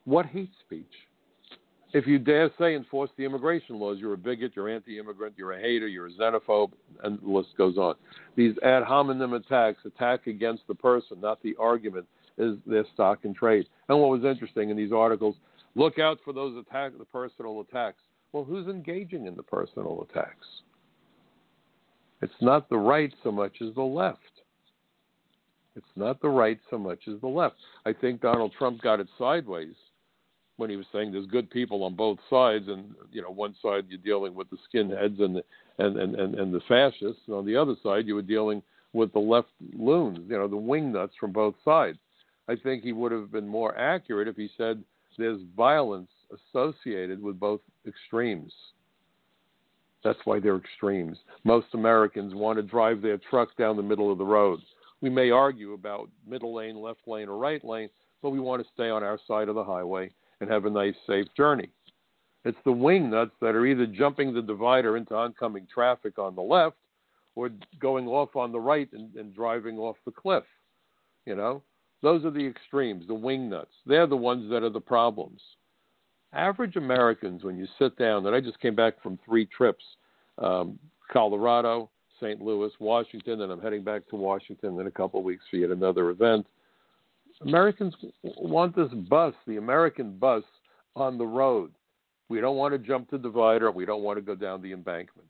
[0.05, 0.85] What hate speech?
[1.95, 5.61] If you dare say enforce the immigration laws, you're a bigot, you're anti-immigrant, you're a
[5.61, 6.73] hater, you're a xenophobe,
[7.05, 7.95] and the list goes on.
[8.35, 13.33] These ad hominem attacks, attack against the person, not the argument, is their stock in
[13.33, 13.67] trade.
[13.89, 15.37] And what was interesting in these articles,
[15.77, 18.03] look out for those attack, the personal attacks.
[18.33, 20.47] Well, who's engaging in the personal attacks?
[22.23, 24.19] It's not the right so much as the left.
[25.77, 27.55] It's not the right so much as the left.
[27.87, 29.75] I think Donald Trump got it sideways
[30.57, 33.85] when he was saying there's good people on both sides, and you know one side
[33.89, 35.45] you're dealing with the skinheads and the
[35.79, 38.63] and and and, and the fascists, and on the other side you were dealing
[38.93, 41.99] with the left loons, you know the wingnuts from both sides.
[42.49, 44.83] I think he would have been more accurate if he said
[45.17, 46.11] there's violence
[46.53, 48.53] associated with both extremes.
[50.03, 51.17] That's why they're extremes.
[51.45, 54.61] Most Americans want to drive their truck down the middle of the road.
[55.01, 57.89] We may argue about middle lane, left lane, or right lane,
[58.25, 60.11] but we want to stay on our side of the highway
[60.41, 61.69] and have a nice, safe journey.
[62.47, 66.41] It's the wing nuts that are either jumping the divider into oncoming traffic on the
[66.41, 66.79] left
[67.35, 70.45] or going off on the right and, and driving off the cliff.
[71.27, 71.63] You know,
[72.01, 73.75] those are the extremes, the wing nuts.
[73.85, 75.43] They're the ones that are the problems.
[76.33, 79.85] Average Americans, when you sit down, and I just came back from three trips
[80.39, 80.79] um,
[81.13, 81.91] Colorado,
[82.23, 82.41] St.
[82.41, 85.71] Louis, Washington, and I'm heading back to Washington in a couple of weeks for yet
[85.71, 86.47] another event.
[87.43, 90.45] Americans want this bus, the American bus,
[90.97, 91.73] on the road.
[92.29, 93.71] We don't want to jump the divider.
[93.71, 95.29] We don't want to go down the embankment.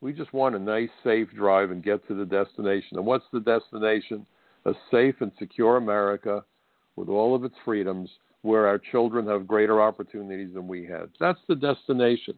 [0.00, 2.98] We just want a nice, safe drive and get to the destination.
[2.98, 4.26] And what's the destination?
[4.66, 6.44] A safe and secure America
[6.96, 8.10] with all of its freedoms
[8.42, 11.08] where our children have greater opportunities than we had.
[11.18, 12.34] That's the destination.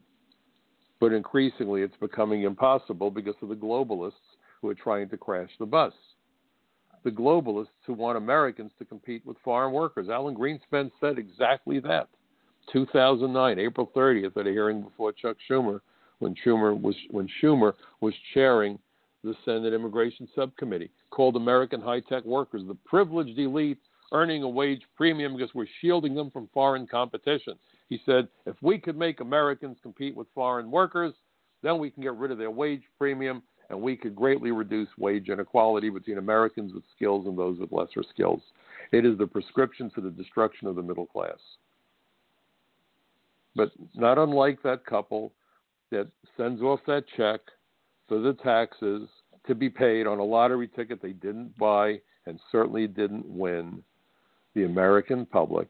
[1.01, 4.13] But increasingly, it's becoming impossible because of the globalists
[4.61, 5.93] who are trying to crash the bus.
[7.05, 10.09] The globalists who want Americans to compete with foreign workers.
[10.09, 12.09] Alan Greenspan said exactly that.
[12.73, 15.81] 2009, April 30th, at a hearing before Chuck Schumer,
[16.21, 18.79] when Schumer was when Schumer was chairing
[19.23, 23.79] the Senate Immigration Subcommittee, called American high-tech workers the privileged elite
[24.13, 27.55] earning a wage premium because we're shielding them from foreign competition.
[27.89, 31.15] He said, if we could make Americans compete with foreign workers,
[31.63, 35.29] then we can get rid of their wage premium and we could greatly reduce wage
[35.29, 38.41] inequality between Americans with skills and those with lesser skills.
[38.93, 41.39] It is the prescription for the destruction of the middle class.
[43.57, 45.33] But not unlike that couple
[45.91, 47.41] that sends off that check
[48.09, 49.09] for the taxes
[49.47, 53.83] to be paid on a lottery ticket they didn't buy and certainly didn't win,
[54.55, 55.69] the American public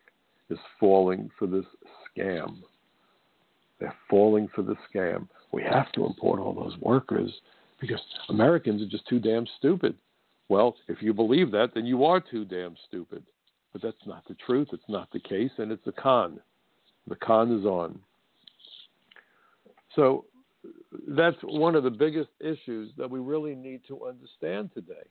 [0.50, 1.64] is falling for this
[2.16, 2.58] scam.
[3.80, 5.28] They're falling for the scam.
[5.52, 7.32] We have to import all those workers
[7.86, 9.94] because Americans are just too damn stupid.
[10.48, 13.22] Well, if you believe that, then you are too damn stupid.
[13.72, 14.68] But that's not the truth.
[14.72, 16.40] It's not the case, and it's a con.
[17.08, 17.98] The con is on.
[19.94, 20.24] So
[21.08, 25.04] that's one of the biggest issues that we really need to understand today.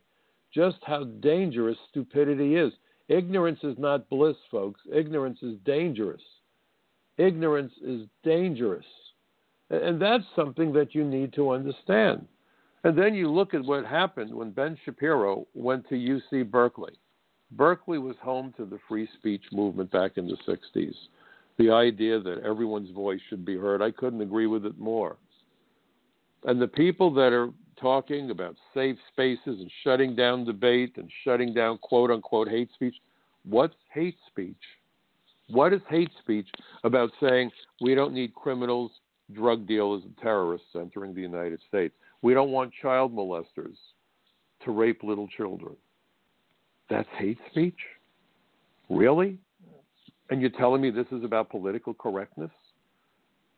[0.52, 2.72] Just how dangerous stupidity is.
[3.08, 4.80] Ignorance is not bliss, folks.
[4.92, 6.22] Ignorance is dangerous.
[7.18, 8.86] Ignorance is dangerous.
[9.70, 12.26] And that's something that you need to understand.
[12.84, 16.92] And then you look at what happened when Ben Shapiro went to UC Berkeley.
[17.52, 20.94] Berkeley was home to the free speech movement back in the 60s.
[21.56, 25.16] The idea that everyone's voice should be heard, I couldn't agree with it more.
[26.44, 31.54] And the people that are talking about safe spaces and shutting down debate and shutting
[31.54, 32.94] down quote unquote hate speech.
[33.44, 34.56] What's hate speech?
[35.48, 36.48] What is hate speech
[36.84, 38.90] about saying we don't need criminals,
[39.32, 41.94] drug dealers, and terrorists entering the United States?
[42.24, 43.76] We don't want child molesters
[44.64, 45.76] to rape little children.
[46.88, 47.76] That's hate speech?
[48.88, 49.36] Really?
[50.30, 52.50] And you're telling me this is about political correctness?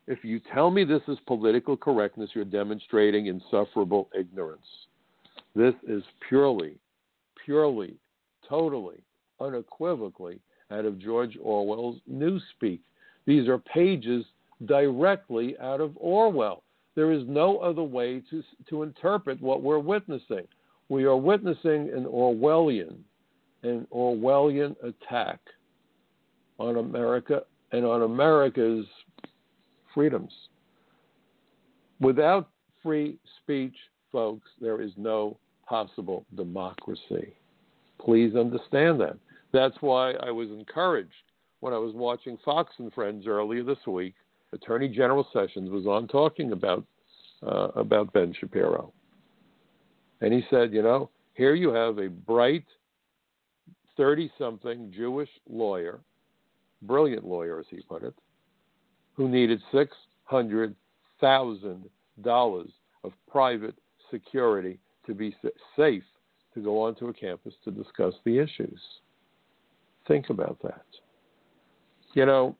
[0.08, 4.66] If you tell me this is political correctness, you're demonstrating insufferable ignorance.
[5.54, 6.74] This is purely,
[7.44, 7.94] purely,
[8.48, 8.98] totally,
[9.40, 10.40] unequivocally
[10.72, 12.80] out of George Orwell's Newspeak.
[13.26, 14.24] These are pages
[14.64, 16.64] directly out of Orwell.
[16.96, 20.48] There is no other way to, to interpret what we're witnessing.
[20.88, 22.96] We are witnessing an Orwellian,
[23.62, 25.38] an Orwellian attack
[26.58, 28.86] on America and on America's
[29.92, 30.32] freedoms.
[32.00, 32.48] Without
[32.82, 33.76] free speech,
[34.10, 35.36] folks, there is no
[35.68, 37.34] possible democracy.
[38.00, 39.16] Please understand that.
[39.52, 41.10] That's why I was encouraged
[41.60, 44.14] when I was watching Fox and Friends earlier this week.
[44.52, 46.84] Attorney General Sessions was on talking about
[47.46, 48.92] uh, about Ben Shapiro,
[50.20, 52.64] and he said, you know, here you have a bright,
[53.96, 56.00] thirty-something Jewish lawyer,
[56.82, 58.14] brilliant lawyer, as he put it,
[59.14, 62.68] who needed $600,000
[63.04, 63.74] of private
[64.10, 65.36] security to be
[65.76, 66.02] safe
[66.54, 68.80] to go onto a campus to discuss the issues.
[70.08, 70.84] Think about that.
[72.14, 72.56] You know,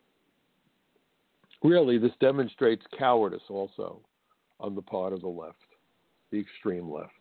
[1.63, 4.01] really, this demonstrates cowardice also
[4.61, 5.57] on the part of the left,
[6.31, 7.13] the extreme left,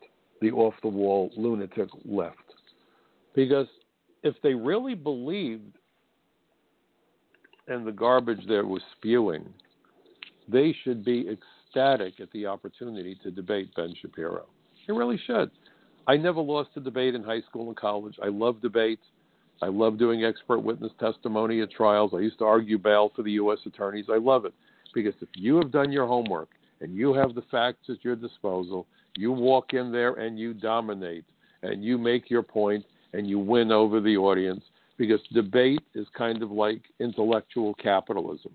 [0.41, 2.35] the off the wall lunatic left.
[3.33, 3.67] Because
[4.23, 5.77] if they really believed
[7.67, 9.45] in the garbage they was spewing,
[10.47, 14.45] they should be ecstatic at the opportunity to debate Ben Shapiro.
[14.87, 15.51] They really should.
[16.07, 18.15] I never lost a debate in high school and college.
[18.21, 19.01] I love debates.
[19.61, 22.11] I love doing expert witness testimony at trials.
[22.13, 23.59] I used to argue bail for the U.S.
[23.65, 24.05] attorneys.
[24.11, 24.53] I love it
[24.93, 26.49] because if you have done your homework
[26.81, 28.85] and you have the facts at your disposal,
[29.15, 31.25] you walk in there and you dominate
[31.63, 34.63] and you make your point and you win over the audience
[34.97, 38.51] because debate is kind of like intellectual capitalism.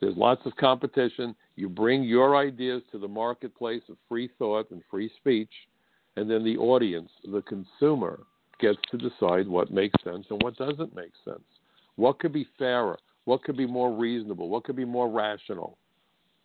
[0.00, 1.34] There's lots of competition.
[1.56, 5.52] You bring your ideas to the marketplace of free thought and free speech,
[6.16, 8.20] and then the audience, the consumer,
[8.60, 11.42] gets to decide what makes sense and what doesn't make sense.
[11.96, 12.98] What could be fairer?
[13.24, 14.48] What could be more reasonable?
[14.48, 15.78] What could be more rational?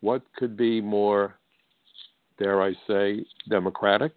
[0.02, 1.40] What could be more,
[2.38, 4.14] dare I say, democratic?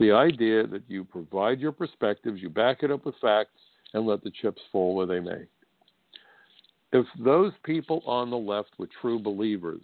[0.00, 3.60] The idea that you provide your perspectives, you back it up with facts,
[3.92, 5.44] and let the chips fall where they may.
[6.92, 9.82] If those people on the left were true believers,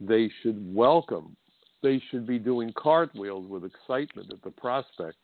[0.00, 1.36] they should welcome,
[1.82, 5.16] they should be doing cartwheels with excitement at the prospect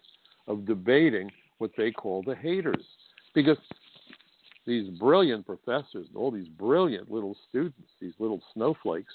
[0.51, 2.85] of debating what they call the haters.
[3.35, 3.59] Because
[4.67, 9.13] these brilliant professors, and all these brilliant little students, these little snowflakes,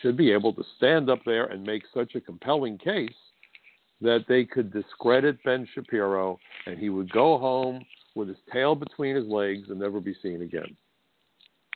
[0.00, 3.10] should be able to stand up there and make such a compelling case
[4.00, 7.84] that they could discredit Ben Shapiro and he would go home
[8.16, 10.76] with his tail between his legs and never be seen again.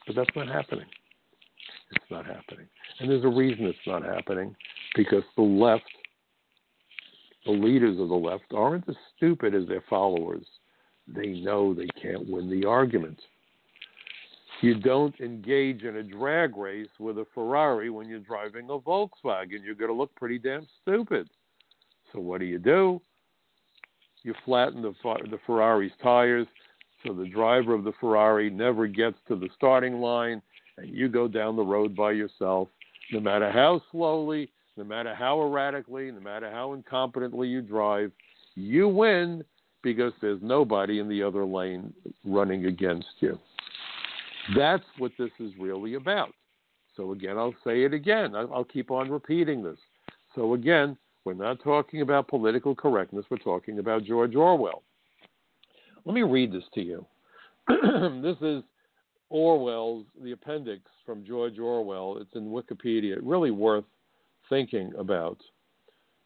[0.07, 0.87] But that's not happening.
[1.93, 2.67] It's not happening.
[2.99, 4.57] And there's a reason it's not happening
[4.97, 5.85] because the left,
[7.47, 10.45] the leaders of the left, aren't as stupid as their followers.
[11.09, 13.19] They know they can't win the argument.
[14.63, 19.63] You don't engage in a drag race with a Ferrari when you're driving a Volkswagen.
[19.65, 21.29] You're going to look pretty damn stupid.
[22.13, 23.01] So what do you do?
[24.23, 24.95] You flatten the
[25.31, 26.49] the Ferrari's tires
[27.07, 30.43] so the driver of the Ferrari never gets to the starting line,
[30.77, 32.69] and you go down the road by yourself,
[33.13, 38.12] no matter how slowly, no matter how erratically, no matter how incompetently you drive,
[38.55, 39.45] you win
[39.83, 41.93] because there's nobody in the other lane
[42.24, 43.39] running against you.
[44.57, 46.33] That's what this is really about.
[46.97, 48.35] So, again, I'll say it again.
[48.35, 49.79] I'll keep on repeating this.
[50.35, 54.83] So, again, we're not talking about political correctness, we're talking about George Orwell.
[56.05, 57.07] Let me read this to you.
[57.68, 58.62] this is
[59.29, 62.18] Orwell's, the appendix from George Orwell.
[62.20, 63.16] It's in Wikipedia.
[63.22, 63.85] Really worth
[64.49, 65.39] thinking about.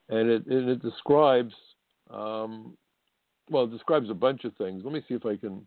[0.09, 1.55] And it, and it describes,
[2.11, 2.77] um,
[3.51, 4.83] well, it describes a bunch of things.
[4.85, 5.65] Let me see if I can,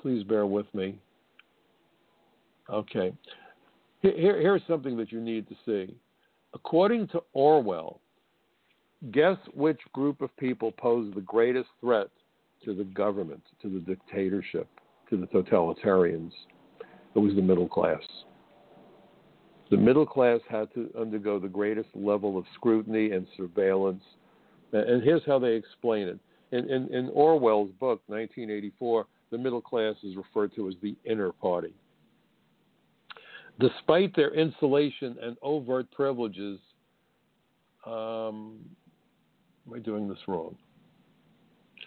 [0.00, 0.98] please bear with me.
[2.70, 3.12] Okay.
[4.00, 5.94] Here, here's something that you need to see.
[6.54, 8.00] According to Orwell,
[9.12, 12.08] Guess which group of people pose the greatest threat
[12.64, 14.68] to the government, to the dictatorship,
[15.10, 16.32] to the totalitarians?
[17.14, 18.00] It was the middle class.
[19.70, 24.02] The middle class had to undergo the greatest level of scrutiny and surveillance.
[24.72, 26.18] And here's how they explain it.
[26.52, 31.32] In, in, in Orwell's book, 1984, the middle class is referred to as the inner
[31.32, 31.74] party.
[33.58, 36.60] Despite their insulation and overt privileges,
[37.84, 38.58] um,
[39.66, 40.56] Am I doing this wrong?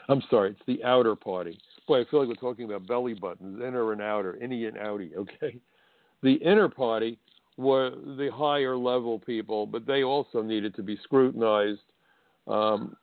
[0.10, 1.58] I'm sorry, it's the outer party.
[1.88, 5.16] Boy, I feel like we're talking about belly buttons, inner and outer, innie and outie,
[5.16, 5.60] okay?
[6.22, 7.18] The inner party
[7.60, 11.82] were the higher level people, but they also needed to be scrutinized.
[12.48, 12.96] Um,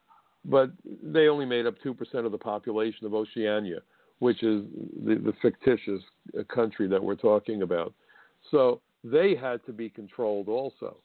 [0.46, 0.70] but
[1.02, 3.80] they only made up 2% of the population of Oceania,
[4.20, 4.62] which is
[5.04, 6.00] the, the fictitious
[6.38, 7.92] uh, country that we're talking about.
[8.50, 10.96] So they had to be controlled also.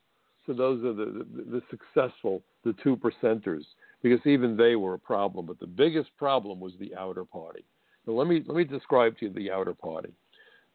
[0.47, 3.63] So those are the, the, the successful, the two percenters,
[4.01, 5.45] because even they were a problem.
[5.45, 7.65] But the biggest problem was the outer party.
[8.05, 10.13] So let me let me describe to you the outer party.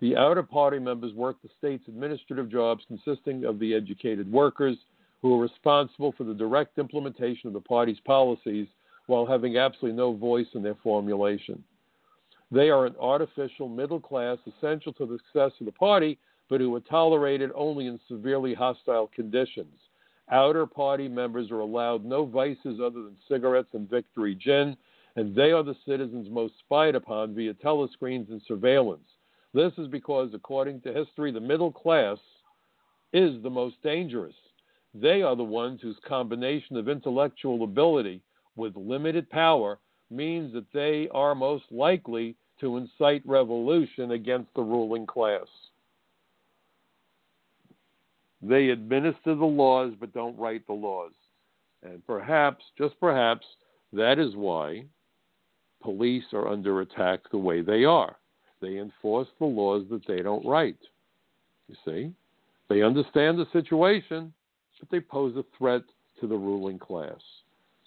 [0.00, 4.76] The outer party members work the state's administrative jobs consisting of the educated workers
[5.22, 8.68] who are responsible for the direct implementation of the party's policies
[9.06, 11.64] while having absolutely no voice in their formulation.
[12.50, 16.18] They are an artificial middle class essential to the success of the party
[16.48, 19.74] but who are tolerated only in severely hostile conditions.
[20.30, 24.76] Outer party members are allowed no vices other than cigarettes and victory gin,
[25.16, 29.08] and they are the citizens most spied upon via telescreens and surveillance.
[29.54, 32.18] This is because, according to history, the middle class
[33.12, 34.34] is the most dangerous.
[34.94, 38.22] They are the ones whose combination of intellectual ability
[38.56, 39.78] with limited power
[40.10, 45.46] means that they are most likely to incite revolution against the ruling class.
[48.42, 51.12] They administer the laws but don't write the laws.
[51.82, 53.46] And perhaps, just perhaps,
[53.92, 54.84] that is why
[55.82, 58.16] police are under attack the way they are.
[58.60, 60.78] They enforce the laws that they don't write.
[61.68, 62.12] You see?
[62.68, 64.32] They understand the situation,
[64.80, 65.82] but they pose a threat
[66.20, 67.20] to the ruling class.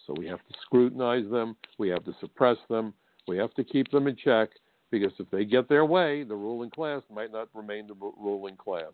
[0.05, 2.93] So we have to scrutinize them, we have to suppress them,
[3.28, 4.49] we have to keep them in check
[4.91, 8.93] because if they get their way, the ruling class might not remain the ruling class.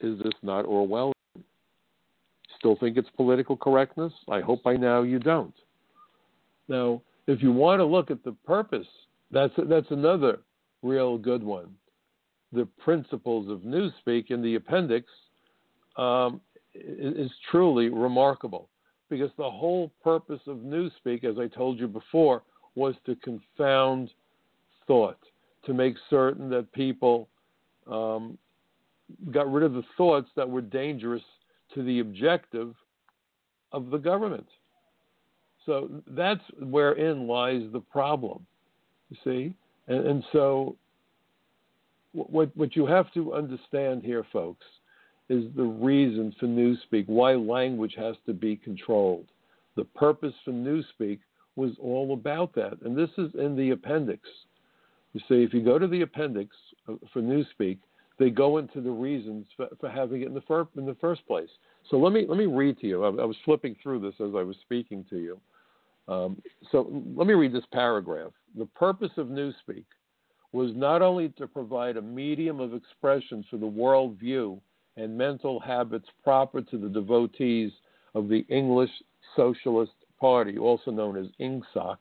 [0.00, 1.12] is this not Orwellian?
[2.58, 4.12] Still think it's political correctness?
[4.28, 5.54] I hope by now you don't.
[6.68, 8.86] Now, if you want to look at the purpose,
[9.30, 10.40] that's that's another
[10.82, 11.74] real good one.
[12.52, 15.06] The principles of Newspeak in the appendix
[15.96, 16.40] um,
[16.74, 18.68] is, truly remarkable
[19.08, 22.42] because the whole purpose of Newspeak, as I told you before,
[22.74, 24.10] was to confound
[24.86, 25.18] thought,
[25.66, 27.28] to make certain that people
[27.90, 28.38] um,
[29.30, 31.22] got rid of the thoughts that were dangerous
[31.74, 32.74] to the objective
[33.72, 34.46] of the government.
[35.66, 38.46] So that's wherein lies the problem,
[39.10, 39.54] you see?
[39.88, 40.76] And, and so
[42.12, 44.64] what, what you have to understand here, folks,
[45.28, 49.26] is the reason for Newspeak, why language has to be controlled.
[49.76, 51.18] The purpose for Newspeak
[51.56, 52.74] was all about that.
[52.84, 54.28] And this is in the appendix.
[55.14, 56.54] You see, if you go to the appendix
[56.88, 57.78] uh, for Newspeak,
[58.18, 61.26] they go into the reasons for, for having it in the, fir- in the first
[61.26, 61.48] place.
[61.90, 63.04] So let me let me read to you.
[63.04, 65.40] I, I was flipping through this as I was speaking to you.
[66.08, 66.40] Um,
[66.70, 68.32] so let me read this paragraph.
[68.56, 69.84] The purpose of Newspeak
[70.52, 74.60] was not only to provide a medium of expression for the world view
[74.96, 77.72] and mental habits proper to the devotees
[78.14, 78.90] of the English
[79.34, 81.96] Socialist Party, also known as INGSOC,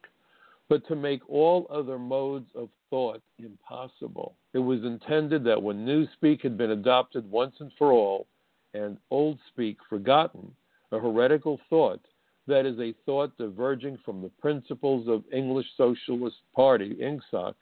[0.69, 4.35] but to make all other modes of thought impossible.
[4.53, 8.27] It was intended that when Newspeak had been adopted once and for all,
[8.75, 10.51] and Old Speak forgotten,
[10.91, 12.01] a heretical thought,
[12.47, 17.53] that is a thought diverging from the principles of English Socialist Party, INGSOC,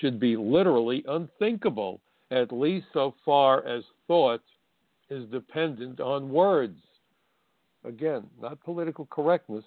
[0.00, 2.00] should be literally unthinkable,
[2.30, 4.42] at least so far as thought
[5.10, 6.78] is dependent on words.
[7.84, 9.64] Again, not political correctness,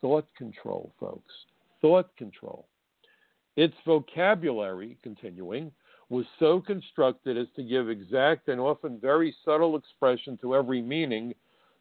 [0.00, 1.32] thought control, folks.
[1.82, 2.66] Thought control.
[3.56, 5.70] Its vocabulary, continuing,
[6.08, 11.34] was so constructed as to give exact and often very subtle expression to every meaning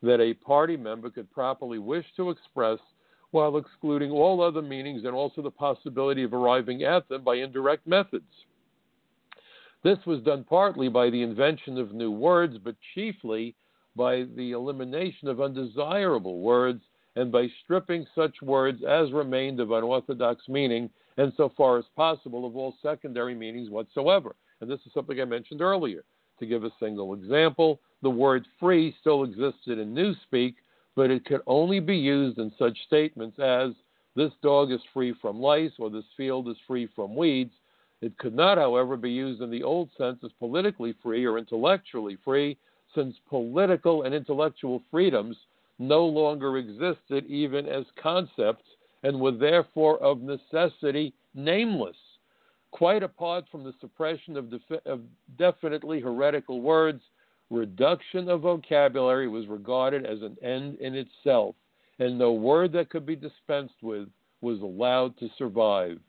[0.04, 2.80] that a party member could properly wish to express
[3.32, 7.86] while excluding all other meanings and also the possibility of arriving at them by indirect
[7.86, 8.45] methods.
[9.84, 13.56] This was done partly by the invention of new words, but chiefly
[13.95, 16.82] by the elimination of undesirable words
[17.16, 22.45] and by stripping such words as remained of unorthodox meaning and so far as possible
[22.45, 24.36] of all secondary meanings whatsoever.
[24.62, 26.04] And this is something I mentioned earlier.
[26.39, 30.56] To give a single example, the word free still existed in Newspeak,
[30.95, 33.72] but it could only be used in such statements as
[34.16, 37.54] this dog is free from lice or this field is free from weeds
[38.02, 42.18] it could not, however, be used in the old sense as politically free or intellectually
[42.24, 42.58] free,
[42.93, 45.36] since political and intellectual freedoms
[45.80, 48.66] no longer existed even as concepts
[49.04, 51.98] and were therefore of necessity nameless.
[52.72, 55.02] Quite apart from the suppression of, defi- of
[55.38, 57.02] definitely heretical words,
[57.50, 61.56] reduction of vocabulary was regarded as an end in itself,
[62.00, 64.08] and no word that could be dispensed with
[64.41, 66.00] was allowed to survive.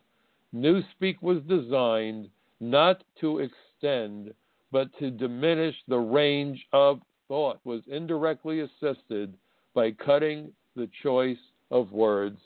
[0.54, 2.28] Newspeak was designed
[2.60, 4.32] not to extend,
[4.72, 9.34] but to diminish the range of thought, was indirectly assisted
[9.74, 11.38] by cutting the choice
[11.70, 12.40] of words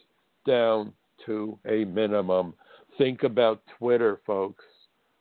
[0.47, 0.93] down
[1.25, 2.53] to a minimum.
[2.99, 4.65] Think about Twitter, folks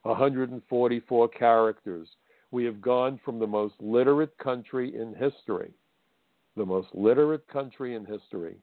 [0.04, 2.08] 144 characters.
[2.52, 5.72] We have gone from the most literate country in history,
[6.58, 8.58] the most literate country in history,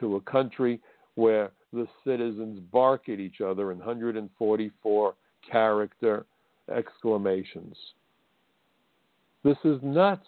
[0.00, 0.80] to a country
[1.16, 5.14] where the citizens bark at each other in 144
[5.50, 6.24] character
[6.74, 7.76] exclamations.
[9.42, 10.26] This is nuts.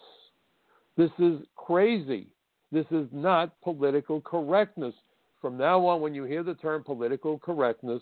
[0.97, 2.27] This is crazy.
[2.71, 4.93] This is not political correctness.
[5.41, 8.01] From now on, when you hear the term political correctness,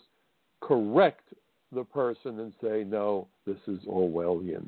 [0.60, 1.28] correct
[1.72, 4.66] the person and say, no, this is Orwellian.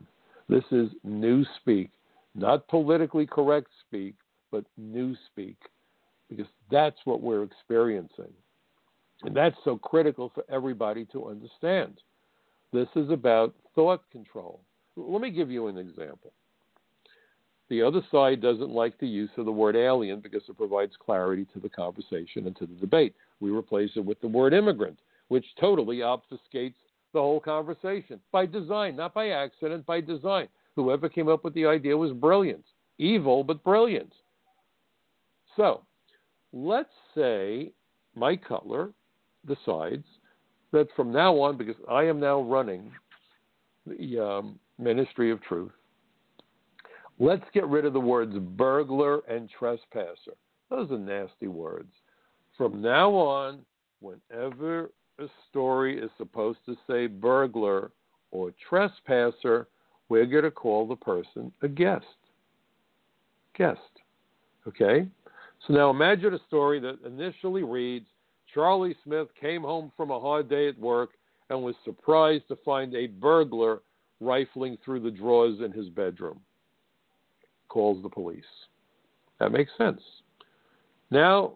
[0.49, 1.90] This is new speak,
[2.34, 4.14] not politically correct speak,
[4.51, 5.57] but new speak
[6.28, 8.32] because that's what we're experiencing.
[9.22, 12.01] And that's so critical for everybody to understand.
[12.72, 14.61] This is about thought control.
[14.97, 16.32] Let me give you an example.
[17.68, 21.47] The other side doesn't like the use of the word alien because it provides clarity
[21.53, 23.14] to the conversation and to the debate.
[23.40, 26.74] We replace it with the word immigrant, which totally obfuscates
[27.12, 30.48] the whole conversation by design, not by accident, by design.
[30.74, 32.64] Whoever came up with the idea was brilliant.
[32.98, 34.12] Evil, but brilliant.
[35.57, 35.82] So,
[36.52, 37.72] let's say
[38.14, 38.90] Mike Cutler
[39.46, 40.04] decides
[40.72, 42.90] that from now on, because I am now running
[43.86, 45.72] the um, Ministry of Truth,
[47.18, 50.34] let's get rid of the words burglar and trespasser.
[50.68, 51.92] Those are nasty words.
[52.59, 53.61] From now on,
[54.00, 57.91] whenever a story is supposed to say burglar
[58.31, 59.69] or trespasser,
[60.09, 62.05] we're going to call the person a guest.
[63.57, 63.81] Guest.
[64.67, 65.09] Okay?
[65.67, 68.07] So now imagine a story that initially reads
[68.53, 71.11] Charlie Smith came home from a hard day at work
[71.51, 73.81] and was surprised to find a burglar
[74.21, 76.41] rifling through the drawers in his bedroom.
[77.69, 78.45] Calls the police.
[79.41, 80.01] That makes sense.
[81.11, 81.55] Now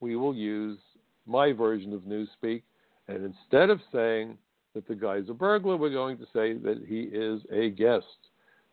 [0.00, 0.78] we will use
[1.26, 2.62] my version of Newspeak,
[3.08, 4.36] and instead of saying
[4.74, 8.04] that the guy's a burglar, we're going to say that he is a guest.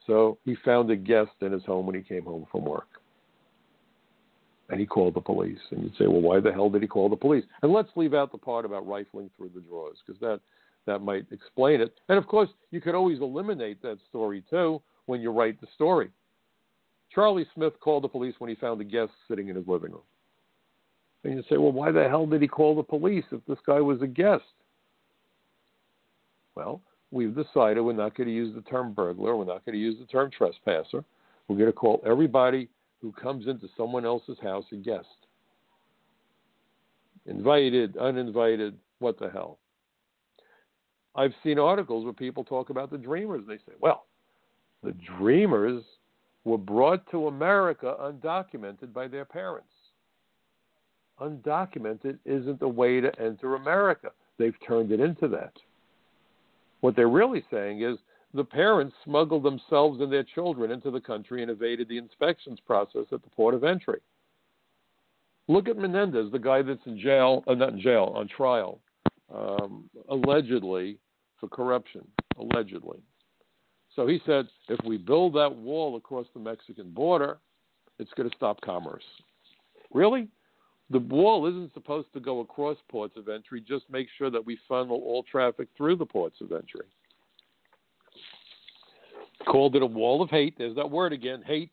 [0.05, 2.87] So he found a guest in his home when he came home from work.
[4.69, 5.59] And he called the police.
[5.71, 7.45] And you'd say, well, why the hell did he call the police?
[7.61, 10.41] And let's leave out the part about rifling through the drawers, because that,
[10.85, 11.93] that might explain it.
[12.09, 16.09] And of course, you could always eliminate that story too when you write the story.
[17.13, 20.01] Charlie Smith called the police when he found a guest sitting in his living room.
[21.25, 23.81] And you say, well, why the hell did he call the police if this guy
[23.81, 24.43] was a guest?
[26.53, 29.35] Well, we've decided we're not going to use the term burglar.
[29.35, 31.03] We're not going to use the term trespasser.
[31.47, 32.69] We're going to call everybody
[33.01, 35.07] who comes into someone else's house a guest.
[37.25, 39.57] Invited, uninvited, what the hell?
[41.15, 43.41] I've seen articles where people talk about the dreamers.
[43.47, 44.05] They say, well,
[44.83, 45.83] the dreamers
[46.43, 49.69] were brought to America undocumented by their parents.
[51.19, 54.11] Undocumented isn't a way to enter America.
[54.37, 55.53] They've turned it into that.
[56.81, 57.97] What they're really saying is
[58.33, 63.05] the parents smuggled themselves and their children into the country and evaded the inspections process
[63.11, 63.99] at the port of entry.
[65.47, 68.79] Look at Menendez, the guy that's in jail, uh, not in jail, on trial,
[69.33, 70.97] um, allegedly
[71.39, 72.05] for corruption.
[72.37, 72.99] Allegedly.
[73.95, 77.37] So he said, if we build that wall across the Mexican border,
[77.97, 79.05] it's going to stop commerce.
[79.93, 80.27] Really?
[80.91, 84.59] The wall isn't supposed to go across ports of entry, just make sure that we
[84.67, 86.85] funnel all traffic through the ports of entry.
[89.47, 90.55] Called it a wall of hate.
[90.57, 91.71] There's that word again hate.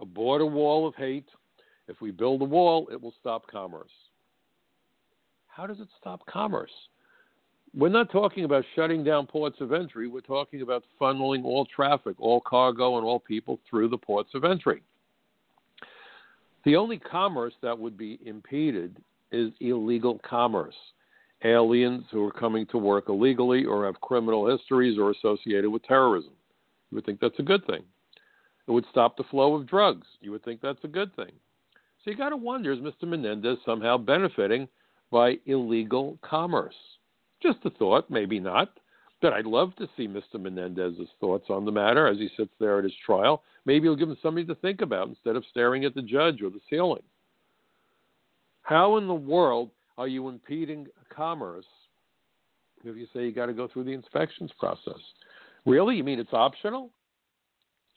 [0.00, 1.28] A border wall of hate.
[1.88, 3.90] If we build a wall, it will stop commerce.
[5.46, 6.70] How does it stop commerce?
[7.74, 10.08] We're not talking about shutting down ports of entry.
[10.08, 14.44] We're talking about funneling all traffic, all cargo, and all people through the ports of
[14.44, 14.82] entry.
[16.64, 18.96] The only commerce that would be impeded
[19.32, 20.76] is illegal commerce.
[21.44, 26.32] Aliens who are coming to work illegally or have criminal histories or associated with terrorism.
[26.90, 27.82] You would think that's a good thing.
[28.68, 30.06] It would stop the flow of drugs.
[30.20, 31.32] You would think that's a good thing.
[32.04, 33.08] So you got to wonder is Mr.
[33.08, 34.68] Menendez somehow benefiting
[35.10, 36.74] by illegal commerce?
[37.42, 38.78] Just a thought, maybe not.
[39.20, 40.40] But I'd love to see Mr.
[40.40, 43.42] Menendez's thoughts on the matter as he sits there at his trial.
[43.64, 46.50] Maybe he'll give them something to think about instead of staring at the judge or
[46.50, 47.02] the ceiling.
[48.62, 51.66] How in the world are you impeding commerce
[52.84, 55.00] if you say you got to go through the inspections process?
[55.64, 55.96] Really?
[55.96, 56.90] You mean it's optional?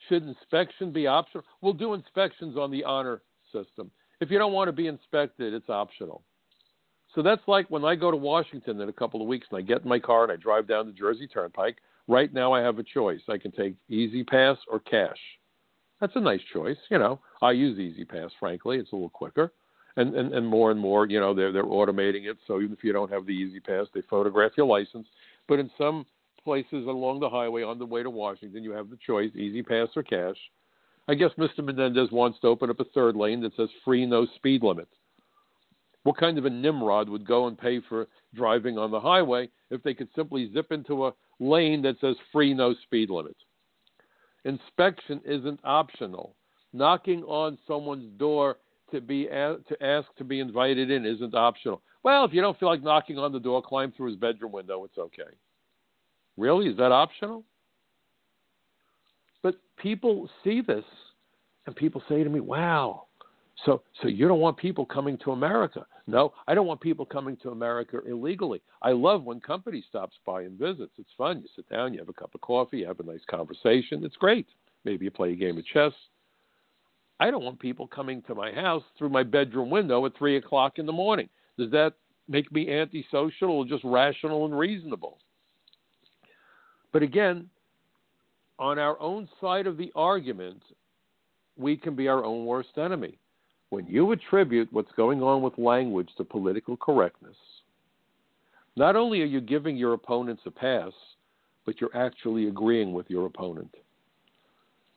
[0.08, 1.44] Should inspection be optional?
[1.60, 3.90] We'll do inspections on the honor system.
[4.20, 6.22] If you don't want to be inspected, it's optional.
[7.14, 9.62] So that's like when I go to Washington in a couple of weeks and I
[9.62, 11.78] get in my car and I drive down the Jersey Turnpike.
[12.08, 13.22] Right now, I have a choice.
[13.28, 15.18] I can take E-ZPass or cash.
[16.00, 16.76] That's a nice choice.
[16.90, 18.78] You know, I use E-ZPass, frankly.
[18.78, 19.52] It's a little quicker.
[19.96, 22.36] And, and, and more and more, you know, they're, they're automating it.
[22.46, 25.06] So even if you don't have the E-ZPass, they photograph your license.
[25.48, 26.04] But in some
[26.44, 30.02] places along the highway on the way to Washington, you have the choice E-ZPass or
[30.02, 30.36] cash.
[31.08, 31.64] I guess Mr.
[31.64, 34.88] Menendez wants to open up a third lane that says free no speed limit.
[36.02, 39.82] What kind of a Nimrod would go and pay for driving on the highway if
[39.82, 43.36] they could simply zip into a lane that says free no speed limit?
[44.46, 46.36] Inspection isn't optional.
[46.72, 48.58] Knocking on someone's door
[48.92, 51.82] to be to ask to be invited in isn't optional.
[52.04, 54.84] Well, if you don't feel like knocking on the door, climb through his bedroom window.
[54.84, 55.34] It's okay.
[56.36, 57.42] Really, is that optional?
[59.42, 60.84] But people see this,
[61.66, 63.05] and people say to me, "Wow,
[63.64, 65.86] so, so you don't want people coming to America?
[66.06, 68.60] No, I don't want people coming to America illegally.
[68.82, 70.92] I love when company stops by and visits.
[70.98, 71.40] It's fun.
[71.40, 74.04] You sit down, you have a cup of coffee, you have a nice conversation.
[74.04, 74.46] It's great.
[74.84, 75.92] Maybe you play a game of chess.
[77.18, 80.78] I don't want people coming to my house through my bedroom window at three o'clock
[80.78, 81.28] in the morning.
[81.58, 81.94] Does that
[82.28, 85.18] make me antisocial or just rational and reasonable?
[86.92, 87.48] But again,
[88.58, 90.62] on our own side of the argument,
[91.56, 93.18] we can be our own worst enemy.
[93.70, 97.36] When you attribute what's going on with language to political correctness,
[98.76, 100.92] not only are you giving your opponents a pass,
[101.64, 103.74] but you're actually agreeing with your opponent.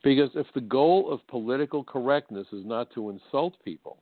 [0.04, 3.98] Because if the goal of political correctness is not to insult people,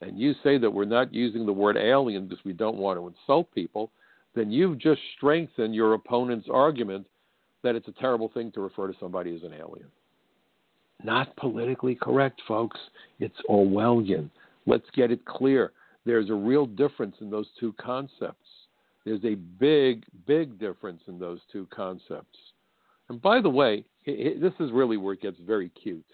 [0.00, 3.08] and you say that we're not using the word alien because we don't want to
[3.08, 3.90] insult people,
[4.34, 7.06] then you've just strengthened your opponent's argument
[7.62, 9.88] that it's a terrible thing to refer to somebody as an alien.
[11.04, 12.78] Not politically correct, folks.
[13.20, 14.30] It's Orwellian.
[14.66, 15.72] Let's get it clear.
[16.04, 18.46] There's a real difference in those two concepts.
[19.04, 22.36] There's a big, big difference in those two concepts.
[23.08, 26.04] And by the way, this is really where it gets very cute.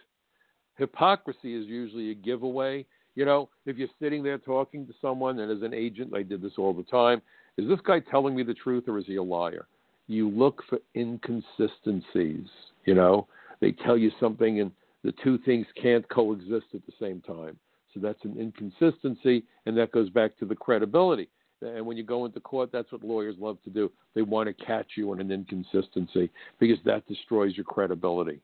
[0.77, 2.85] Hypocrisy is usually a giveaway.
[3.15, 6.43] You know, if you're sitting there talking to someone, and as an agent, I did
[6.43, 7.23] this all the time,
[7.57, 9.67] is this guy telling me the truth or is he a liar?
[10.09, 12.49] You look for inconsistencies.
[12.85, 13.27] You know,
[13.61, 14.71] they tell you something and
[15.03, 17.59] the two things can't coexist at the same time.
[17.93, 21.29] So that's an inconsistency, and that goes back to the credibility.
[21.63, 23.91] And when you go into court, that's what lawyers love to do.
[24.15, 28.41] They want to catch you in an inconsistency because that destroys your credibility.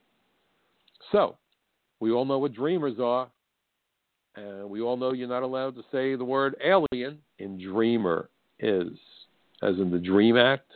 [1.12, 1.36] So,
[1.98, 3.28] we all know what dreamers are.
[4.36, 8.30] And we all know you're not allowed to say the word alien in dreamer
[8.60, 8.92] is,
[9.62, 10.70] as in the Dream Act,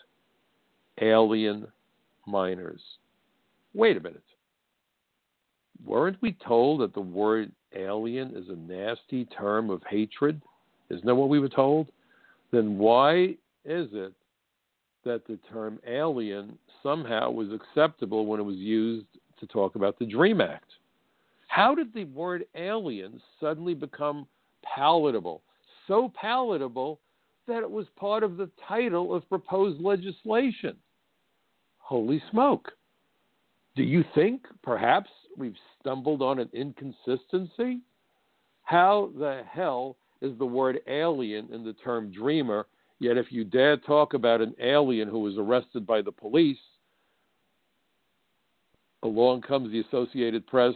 [1.01, 1.67] alien
[2.27, 2.81] minors.
[3.75, 4.23] Wait a minute.
[5.85, 10.41] Weren't we told that the word alien is a nasty term of hatred?
[10.91, 11.89] Isn't that what we were told?
[12.53, 14.13] Then why is it
[15.05, 19.07] that the term alien somehow was acceptable when it was used
[19.41, 20.71] to talk about the Dream Act?
[21.49, 24.27] How did the word alien suddenly become
[24.63, 25.43] palatable?
[25.87, 27.01] So palatable
[27.47, 30.77] that it was part of the title of proposed legislation.
[31.79, 32.73] Holy smoke.
[33.77, 37.81] Do you think perhaps we've stumbled on an inconsistency?
[38.63, 42.67] How the hell is the word alien in the term dreamer?
[43.01, 46.57] Yet, if you dare talk about an alien who was arrested by the police,
[49.03, 50.75] along comes the Associated Press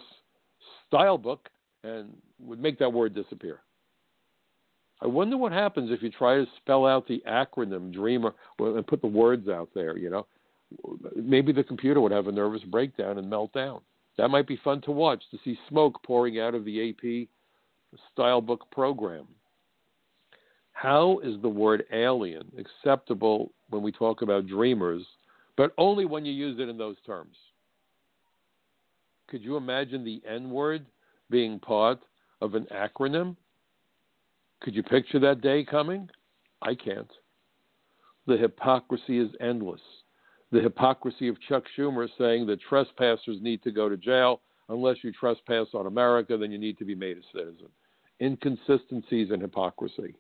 [0.87, 1.49] style book
[1.85, 2.09] and
[2.41, 3.61] would make that word disappear.
[5.01, 9.01] I wonder what happens if you try to spell out the acronym Dreamer and put
[9.01, 10.27] the words out there, you know.
[11.17, 13.81] Maybe the computer would have a nervous breakdown and melt down.
[14.17, 17.29] That might be fun to watch to see smoke pouring out of the AP
[18.13, 19.27] style book program.
[20.73, 25.03] How is the word alien acceptable when we talk about dreamers,
[25.57, 27.37] but only when you use it in those terms?
[29.29, 30.87] Could you imagine the N word
[31.31, 31.99] being part
[32.41, 33.37] of an acronym?
[34.61, 36.09] Could you picture that day coming?
[36.63, 37.11] I can't.
[38.27, 39.81] The hypocrisy is endless.
[40.51, 44.41] The hypocrisy of Chuck Schumer saying that trespassers need to go to jail.
[44.71, 47.69] Unless you trespass on America, then you need to be made a citizen.
[48.21, 50.15] Inconsistencies and hypocrisy.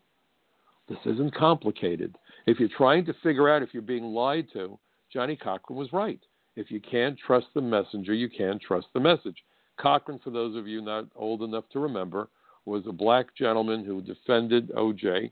[0.88, 2.16] This isn't complicated.
[2.46, 4.78] If you're trying to figure out if you're being lied to,
[5.12, 6.20] Johnnie Cochran was right.
[6.56, 9.36] If you can't trust the messenger, you can't trust the message.
[9.78, 12.28] Cochran, for those of you not old enough to remember,
[12.64, 15.30] was a black gentleman who defended OJ,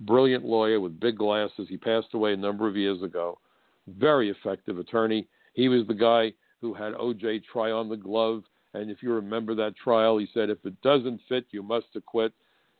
[0.00, 1.66] brilliant lawyer with big glasses.
[1.68, 3.38] He passed away a number of years ago.
[3.86, 5.28] Very effective attorney.
[5.54, 8.42] He was the guy who had OJ try on the glove.
[8.74, 12.32] And if you remember that trial, he said, if it doesn't fit, you must acquit.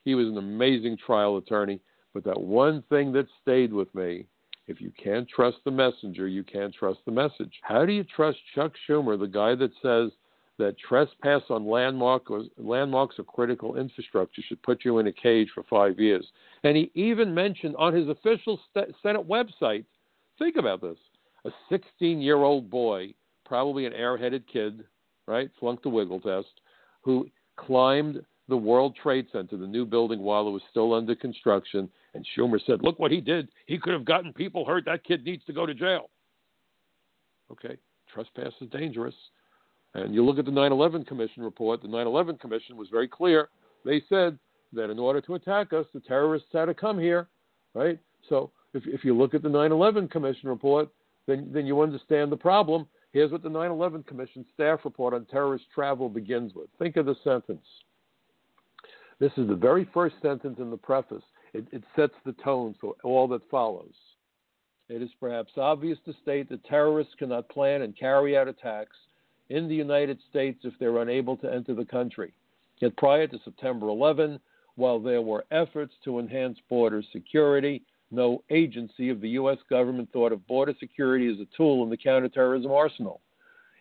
[0.04, 1.80] He was an amazing trial attorney.
[2.12, 4.26] But that one thing that stayed with me
[4.66, 7.52] if you can't trust the messenger, you can't trust the message.
[7.62, 10.11] How do you trust Chuck Schumer, the guy that says
[10.59, 15.48] that trespass on landmark or, landmarks of critical infrastructure should put you in a cage
[15.54, 16.26] for five years.
[16.64, 19.84] And he even mentioned on his official Senate website,
[20.39, 20.97] think about this,
[21.45, 23.14] a 16 year old boy,
[23.45, 24.84] probably an airheaded kid,
[25.26, 26.61] right, flunked the wiggle test,
[27.03, 31.89] who climbed the World Trade Center, the new building, while it was still under construction.
[32.14, 33.49] And Schumer said, Look what he did.
[33.66, 34.84] He could have gotten people hurt.
[34.84, 36.11] That kid needs to go to jail.
[37.51, 37.76] Okay,
[38.12, 39.14] trespass is dangerous.
[39.95, 43.09] And you look at the 9 11 Commission report, the 9 11 Commission was very
[43.09, 43.49] clear.
[43.84, 44.39] They said
[44.72, 47.28] that in order to attack us, the terrorists had to come here,
[47.74, 47.99] right?
[48.28, 50.89] So if, if you look at the 9 11 Commission report,
[51.27, 52.87] then, then you understand the problem.
[53.12, 56.69] Here's what the 9 11 Commission staff report on terrorist travel begins with.
[56.79, 57.64] Think of the sentence.
[59.19, 61.23] This is the very first sentence in the preface.
[61.55, 63.95] It, it sets the tone for all that follows.
[64.89, 68.97] It is perhaps obvious to state that terrorists cannot plan and carry out attacks
[69.49, 72.33] in the United States if they're unable to enter the country.
[72.81, 74.39] Yet prior to September 11,
[74.77, 79.59] while there were efforts to enhance border security, no agency of the U.S.
[79.68, 83.20] government thought of border security as a tool in the counterterrorism arsenal.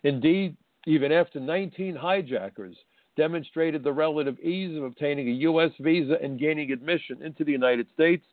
[0.02, 0.56] Indeed,
[0.86, 2.76] even after 19 hijackers
[3.16, 5.70] demonstrated the relative ease of obtaining a U.S.
[5.80, 8.24] visa and gaining admission into the United States,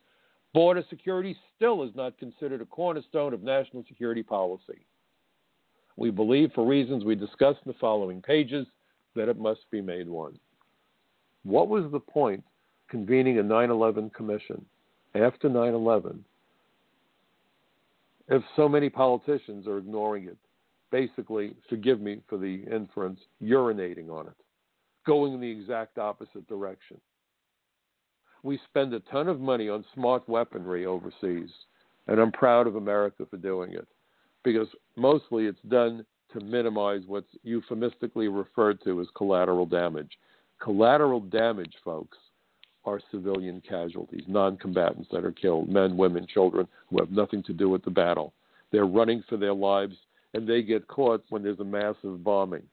[0.52, 4.86] border security still is not considered a cornerstone of national security policy.
[5.96, 8.66] We believe, for reasons we discuss in the following pages,
[9.14, 10.38] that it must be made one.
[11.44, 12.42] What was the point
[12.88, 14.64] convening a 9 11 commission
[15.14, 16.24] after 9 11
[18.28, 20.38] if so many politicians are ignoring it?
[20.94, 24.36] basically, forgive me for the inference, urinating on it,
[25.04, 27.00] going in the exact opposite direction.
[28.44, 31.50] We spend a ton of money on smart weaponry overseas,
[32.06, 33.88] and I'm proud of America for doing it
[34.44, 40.12] because mostly it's done to minimize what's euphemistically referred to as collateral damage.
[40.62, 42.18] Collateral damage, folks,
[42.84, 47.52] are civilian casualties, non combatants that are killed, men, women, children who have nothing to
[47.52, 48.32] do with the battle.
[48.72, 49.96] They're running for their lives
[50.34, 52.64] and they get caught when there's a massive bombing.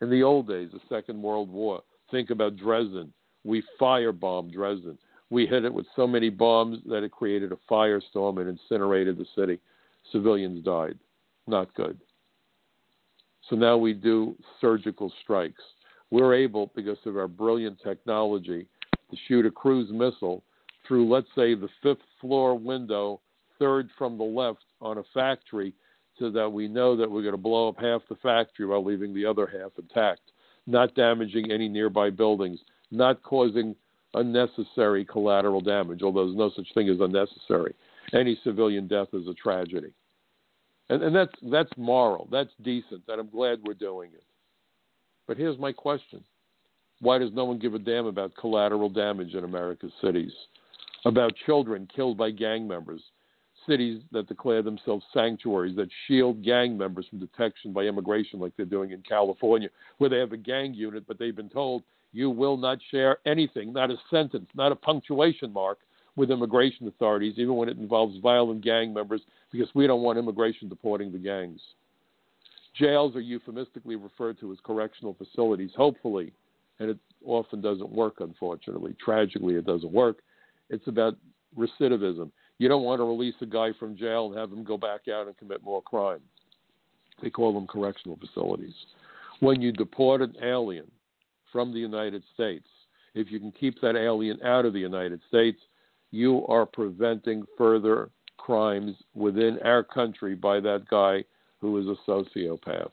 [0.00, 3.12] In the old days, the Second World War, think about Dresden.
[3.44, 4.98] We firebombed Dresden.
[5.30, 9.26] We hit it with so many bombs that it created a firestorm and incinerated the
[9.36, 9.58] city.
[10.12, 10.98] Civilians died.
[11.46, 11.98] Not good.
[13.48, 15.62] So now we do surgical strikes.
[16.10, 18.66] We're able, because of our brilliant technology,
[19.10, 20.42] to shoot a cruise missile
[20.86, 23.20] through, let's say, the fifth floor window,
[23.58, 25.74] third from the left on a factory,
[26.18, 29.14] so that we know that we're going to blow up half the factory while leaving
[29.14, 30.20] the other half intact,
[30.66, 32.58] not damaging any nearby buildings,
[32.90, 33.74] not causing
[34.14, 37.74] unnecessary collateral damage, although there's no such thing as unnecessary.
[38.12, 39.92] Any civilian death is a tragedy.
[40.88, 44.24] And, and that's, that's moral, that's decent, and I'm glad we're doing it.
[45.26, 46.24] But here's my question
[47.00, 50.32] Why does no one give a damn about collateral damage in America's cities?
[51.04, 53.00] About children killed by gang members,
[53.68, 58.66] cities that declare themselves sanctuaries that shield gang members from detection by immigration, like they're
[58.66, 59.68] doing in California,
[59.98, 63.72] where they have a gang unit, but they've been told you will not share anything,
[63.72, 65.78] not a sentence, not a punctuation mark,
[66.16, 69.20] with immigration authorities, even when it involves violent gang members,
[69.52, 71.60] because we don't want immigration deporting the gangs.
[72.76, 76.32] Jails are euphemistically referred to as correctional facilities, hopefully,
[76.78, 78.94] and it often doesn't work, unfortunately.
[79.02, 80.18] Tragically, it doesn't work.
[80.70, 81.16] It's about
[81.56, 82.30] recidivism.
[82.58, 85.26] You don't want to release a guy from jail and have him go back out
[85.26, 86.20] and commit more crime.
[87.22, 88.74] They call them correctional facilities.
[89.40, 90.90] When you deport an alien
[91.52, 92.66] from the United States,
[93.14, 95.60] if you can keep that alien out of the United States,
[96.10, 101.24] you are preventing further crimes within our country by that guy
[101.60, 102.90] who is a sociopath.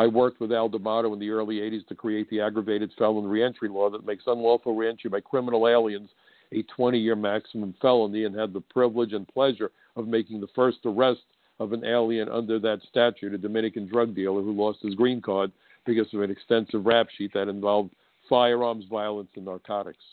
[0.00, 3.68] I worked with Al D'Amato in the early 80s to create the aggravated felon reentry
[3.68, 6.08] law that makes unlawful reentry by criminal aliens
[6.52, 10.78] a 20 year maximum felony and had the privilege and pleasure of making the first
[10.86, 11.20] arrest
[11.58, 15.52] of an alien under that statute, a Dominican drug dealer who lost his green card
[15.84, 17.90] because of an extensive rap sheet that involved
[18.26, 20.04] firearms, violence, and narcotics.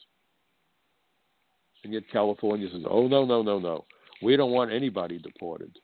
[1.86, 3.86] And yet California says, oh, no, no, no, no.
[4.22, 5.80] We don't want anybody deported.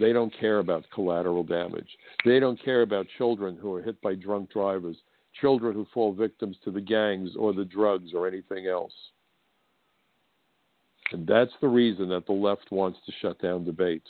[0.00, 1.88] They don't care about collateral damage.
[2.24, 4.96] They don't care about children who are hit by drunk drivers
[5.40, 8.92] children who fall victims to the gangs or the drugs or anything else.
[11.12, 14.02] And that's the reason that the left wants to shut down debate,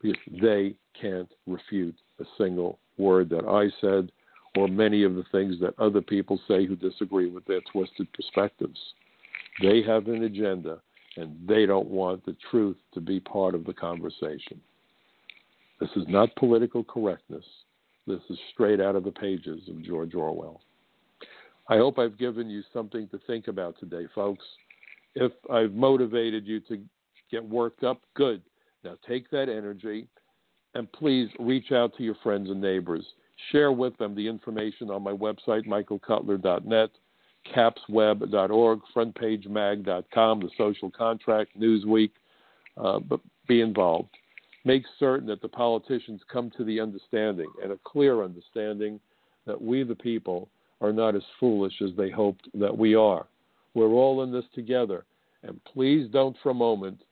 [0.00, 4.10] because they can't refute a single word that I said
[4.56, 8.78] or many of the things that other people say who disagree with their twisted perspectives.
[9.62, 10.80] They have an agenda,
[11.16, 14.60] and they don't want the truth to be part of the conversation.
[15.80, 17.44] This is not political correctness.
[18.06, 20.60] This is straight out of the pages of George Orwell.
[21.68, 24.44] I hope I've given you something to think about today, folks.
[25.14, 26.80] If I've motivated you to
[27.30, 28.42] get worked up, good.
[28.84, 30.06] Now take that energy
[30.74, 33.04] and please reach out to your friends and neighbors.
[33.50, 36.90] Share with them the information on my website, michaelcutler.net,
[37.54, 42.10] capsweb.org, frontpagemag.com, the social contract, Newsweek.
[42.76, 44.10] Uh, but be involved
[44.64, 49.00] make certain that the politicians come to the understanding and a clear understanding
[49.46, 50.48] that we, the people,
[50.80, 53.26] are not as foolish as they hoped that we are.
[53.74, 55.04] We're all in this together.
[55.42, 57.02] And please don't for a moment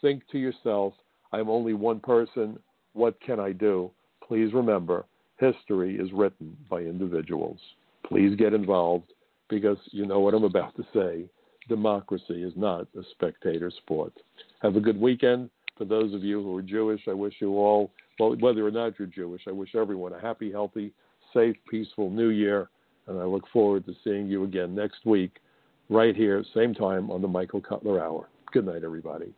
[0.00, 0.94] think to yourself,
[1.32, 2.58] I'm only one person.
[2.92, 3.90] What can I do?
[4.26, 5.06] Please remember,
[5.38, 7.58] history is written by individuals.
[8.06, 9.12] Please get involved
[9.48, 11.24] because you know what I'm about to say.
[11.68, 14.12] Democracy is not a spectator sport.
[14.60, 15.48] Have a good weekend.
[15.82, 18.96] For those of you who are Jewish, I wish you all, well, whether or not
[19.00, 20.92] you're Jewish, I wish everyone a happy, healthy,
[21.34, 22.68] safe, peaceful new year.
[23.08, 25.38] And I look forward to seeing you again next week,
[25.88, 28.28] right here, same time on the Michael Cutler Hour.
[28.52, 29.34] Good night, everybody.